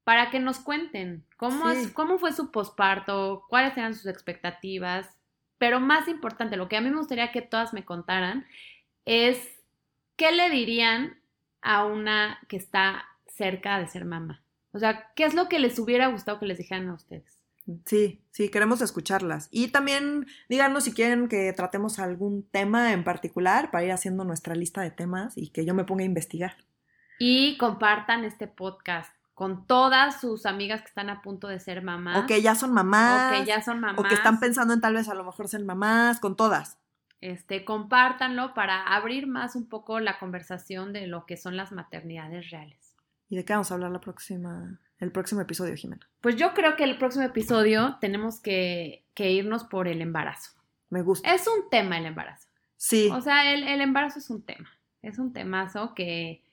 para 0.04 0.30
que 0.30 0.38
nos 0.38 0.58
cuenten 0.58 1.24
cómo, 1.36 1.68
es, 1.70 1.90
cómo 1.90 2.18
fue 2.18 2.32
su 2.32 2.50
posparto, 2.50 3.44
cuáles 3.48 3.76
eran 3.76 3.94
sus 3.94 4.06
expectativas, 4.06 5.08
pero 5.58 5.80
más 5.80 6.08
importante, 6.08 6.56
lo 6.56 6.68
que 6.68 6.76
a 6.76 6.80
mí 6.80 6.90
me 6.90 6.98
gustaría 6.98 7.32
que 7.32 7.42
todas 7.42 7.72
me 7.72 7.84
contaran 7.84 8.46
es 9.06 9.62
qué 10.16 10.30
le 10.30 10.50
dirían 10.50 11.18
a 11.62 11.84
una 11.84 12.38
que 12.48 12.56
está 12.56 13.06
cerca 13.26 13.78
de 13.78 13.88
ser 13.88 14.04
mamá. 14.04 14.43
O 14.74 14.78
sea, 14.80 15.12
¿qué 15.14 15.24
es 15.24 15.34
lo 15.34 15.48
que 15.48 15.60
les 15.60 15.78
hubiera 15.78 16.08
gustado 16.08 16.40
que 16.40 16.46
les 16.46 16.58
dijeran 16.58 16.88
a 16.88 16.94
ustedes? 16.94 17.38
Sí, 17.86 18.20
sí, 18.32 18.50
queremos 18.50 18.82
escucharlas. 18.82 19.48
Y 19.52 19.68
también 19.68 20.26
díganos 20.48 20.84
si 20.84 20.92
quieren 20.92 21.28
que 21.28 21.52
tratemos 21.52 22.00
algún 22.00 22.42
tema 22.50 22.92
en 22.92 23.04
particular 23.04 23.70
para 23.70 23.84
ir 23.84 23.92
haciendo 23.92 24.24
nuestra 24.24 24.56
lista 24.56 24.82
de 24.82 24.90
temas 24.90 25.38
y 25.38 25.50
que 25.50 25.64
yo 25.64 25.74
me 25.74 25.84
ponga 25.84 26.02
a 26.02 26.06
investigar. 26.06 26.56
Y 27.20 27.56
compartan 27.56 28.24
este 28.24 28.48
podcast 28.48 29.14
con 29.32 29.66
todas 29.66 30.20
sus 30.20 30.44
amigas 30.44 30.82
que 30.82 30.88
están 30.88 31.08
a 31.08 31.22
punto 31.22 31.46
de 31.46 31.60
ser 31.60 31.80
mamás. 31.82 32.24
O 32.24 32.26
que 32.26 32.42
ya 32.42 32.56
son 32.56 32.72
mamás. 32.72 33.32
O 33.32 33.38
que 33.38 33.46
ya 33.46 33.62
son 33.62 33.80
mamás. 33.80 33.98
O 33.98 34.08
que 34.08 34.14
están 34.14 34.40
pensando 34.40 34.74
en 34.74 34.80
tal 34.80 34.94
vez 34.94 35.08
a 35.08 35.14
lo 35.14 35.24
mejor 35.24 35.48
ser 35.48 35.64
mamás, 35.64 36.18
con 36.18 36.36
todas. 36.36 36.78
Este, 37.20 37.64
compártanlo 37.64 38.54
para 38.54 38.82
abrir 38.82 39.28
más 39.28 39.54
un 39.54 39.68
poco 39.68 40.00
la 40.00 40.18
conversación 40.18 40.92
de 40.92 41.06
lo 41.06 41.26
que 41.26 41.36
son 41.36 41.56
las 41.56 41.72
maternidades 41.72 42.50
reales. 42.50 42.83
¿Y 43.28 43.36
de 43.36 43.44
qué 43.44 43.52
vamos 43.52 43.70
a 43.70 43.74
hablar 43.74 43.90
la 43.90 44.00
próxima, 44.00 44.80
el 44.98 45.12
próximo 45.12 45.40
episodio, 45.40 45.74
Jimena? 45.74 46.06
Pues 46.20 46.36
yo 46.36 46.54
creo 46.54 46.76
que 46.76 46.84
el 46.84 46.98
próximo 46.98 47.24
episodio 47.24 47.96
tenemos 48.00 48.40
que, 48.40 49.04
que 49.14 49.32
irnos 49.32 49.64
por 49.64 49.88
el 49.88 50.02
embarazo. 50.02 50.50
Me 50.90 51.02
gusta. 51.02 51.34
Es 51.34 51.46
un 51.46 51.68
tema 51.70 51.98
el 51.98 52.06
embarazo. 52.06 52.48
Sí. 52.76 53.08
O 53.12 53.20
sea, 53.20 53.52
el, 53.52 53.66
el 53.66 53.80
embarazo 53.80 54.18
es 54.18 54.30
un 54.30 54.42
tema. 54.42 54.68
Es 55.02 55.18
un 55.18 55.32
temazo 55.32 55.94
que, 55.94 56.44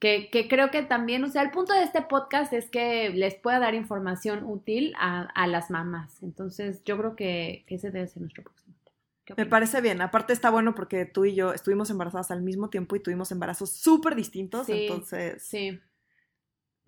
que, 0.00 0.46
creo 0.48 0.70
que 0.70 0.82
también, 0.82 1.22
o 1.24 1.28
sea, 1.28 1.42
el 1.42 1.50
punto 1.50 1.74
de 1.74 1.82
este 1.82 2.00
podcast 2.02 2.52
es 2.52 2.70
que 2.70 3.10
les 3.10 3.34
pueda 3.34 3.58
dar 3.58 3.74
información 3.74 4.44
útil 4.44 4.94
a, 4.98 5.46
las 5.46 5.70
mamás. 5.70 6.22
Entonces, 6.22 6.82
yo 6.84 6.96
creo 6.96 7.16
que, 7.16 7.64
ese 7.68 7.90
debe 7.90 8.06
ser 8.08 8.22
nuestro 8.22 8.42
próximo 8.42 8.74
tema. 8.82 9.36
Me 9.36 9.46
parece 9.46 9.80
bien. 9.80 10.00
Aparte 10.00 10.32
está 10.32 10.50
bueno 10.50 10.74
porque 10.74 11.04
tú 11.04 11.26
y 11.26 11.34
yo 11.34 11.52
estuvimos 11.52 11.90
embarazadas 11.90 12.30
al 12.30 12.42
mismo 12.42 12.70
tiempo 12.70 12.96
y 12.96 13.00
tuvimos 13.00 13.30
embarazos 13.30 13.70
súper 13.70 14.14
distintos. 14.14 14.68
entonces, 14.68 15.42
sí. 15.42 15.78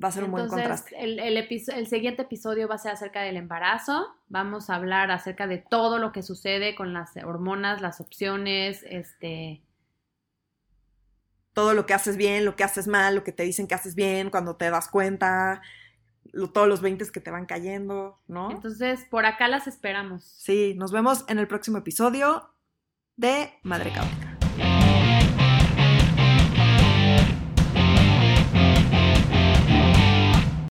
Va 0.02 0.08
a 0.08 0.12
ser 0.12 0.24
un 0.24 0.30
buen 0.30 0.48
contraste. 0.48 0.94
El, 0.98 1.18
el, 1.18 1.36
el 1.36 1.86
siguiente 1.86 2.22
episodio 2.22 2.68
va 2.68 2.76
a 2.76 2.78
ser 2.78 2.92
acerca 2.92 3.22
del 3.22 3.36
embarazo. 3.36 4.08
Vamos 4.28 4.70
a 4.70 4.76
hablar 4.76 5.10
acerca 5.10 5.46
de 5.46 5.58
todo 5.58 5.98
lo 5.98 6.12
que 6.12 6.22
sucede 6.22 6.74
con 6.74 6.92
las 6.92 7.16
hormonas, 7.16 7.80
las 7.80 8.00
opciones, 8.00 8.84
este 8.88 9.62
todo 11.52 11.74
lo 11.74 11.86
que 11.86 11.94
haces 11.94 12.16
bien, 12.16 12.44
lo 12.44 12.56
que 12.56 12.64
haces 12.64 12.88
mal, 12.88 13.14
lo 13.14 13.24
que 13.24 13.32
te 13.32 13.42
dicen 13.42 13.66
que 13.66 13.74
haces 13.74 13.94
bien, 13.94 14.30
cuando 14.30 14.56
te 14.56 14.70
das 14.70 14.88
cuenta, 14.88 15.60
todos 16.52 16.66
los 16.68 16.80
20 16.80 17.10
que 17.10 17.20
te 17.20 17.30
van 17.30 17.46
cayendo, 17.46 18.20
¿no? 18.26 18.50
Entonces, 18.50 19.04
por 19.10 19.26
acá 19.26 19.48
las 19.48 19.66
esperamos. 19.66 20.24
Sí, 20.24 20.74
nos 20.76 20.92
vemos 20.92 21.24
en 21.28 21.38
el 21.38 21.46
próximo 21.46 21.78
episodio 21.78 22.54
de 23.16 23.52
Madre 23.62 23.92
Caótica. 23.92 24.31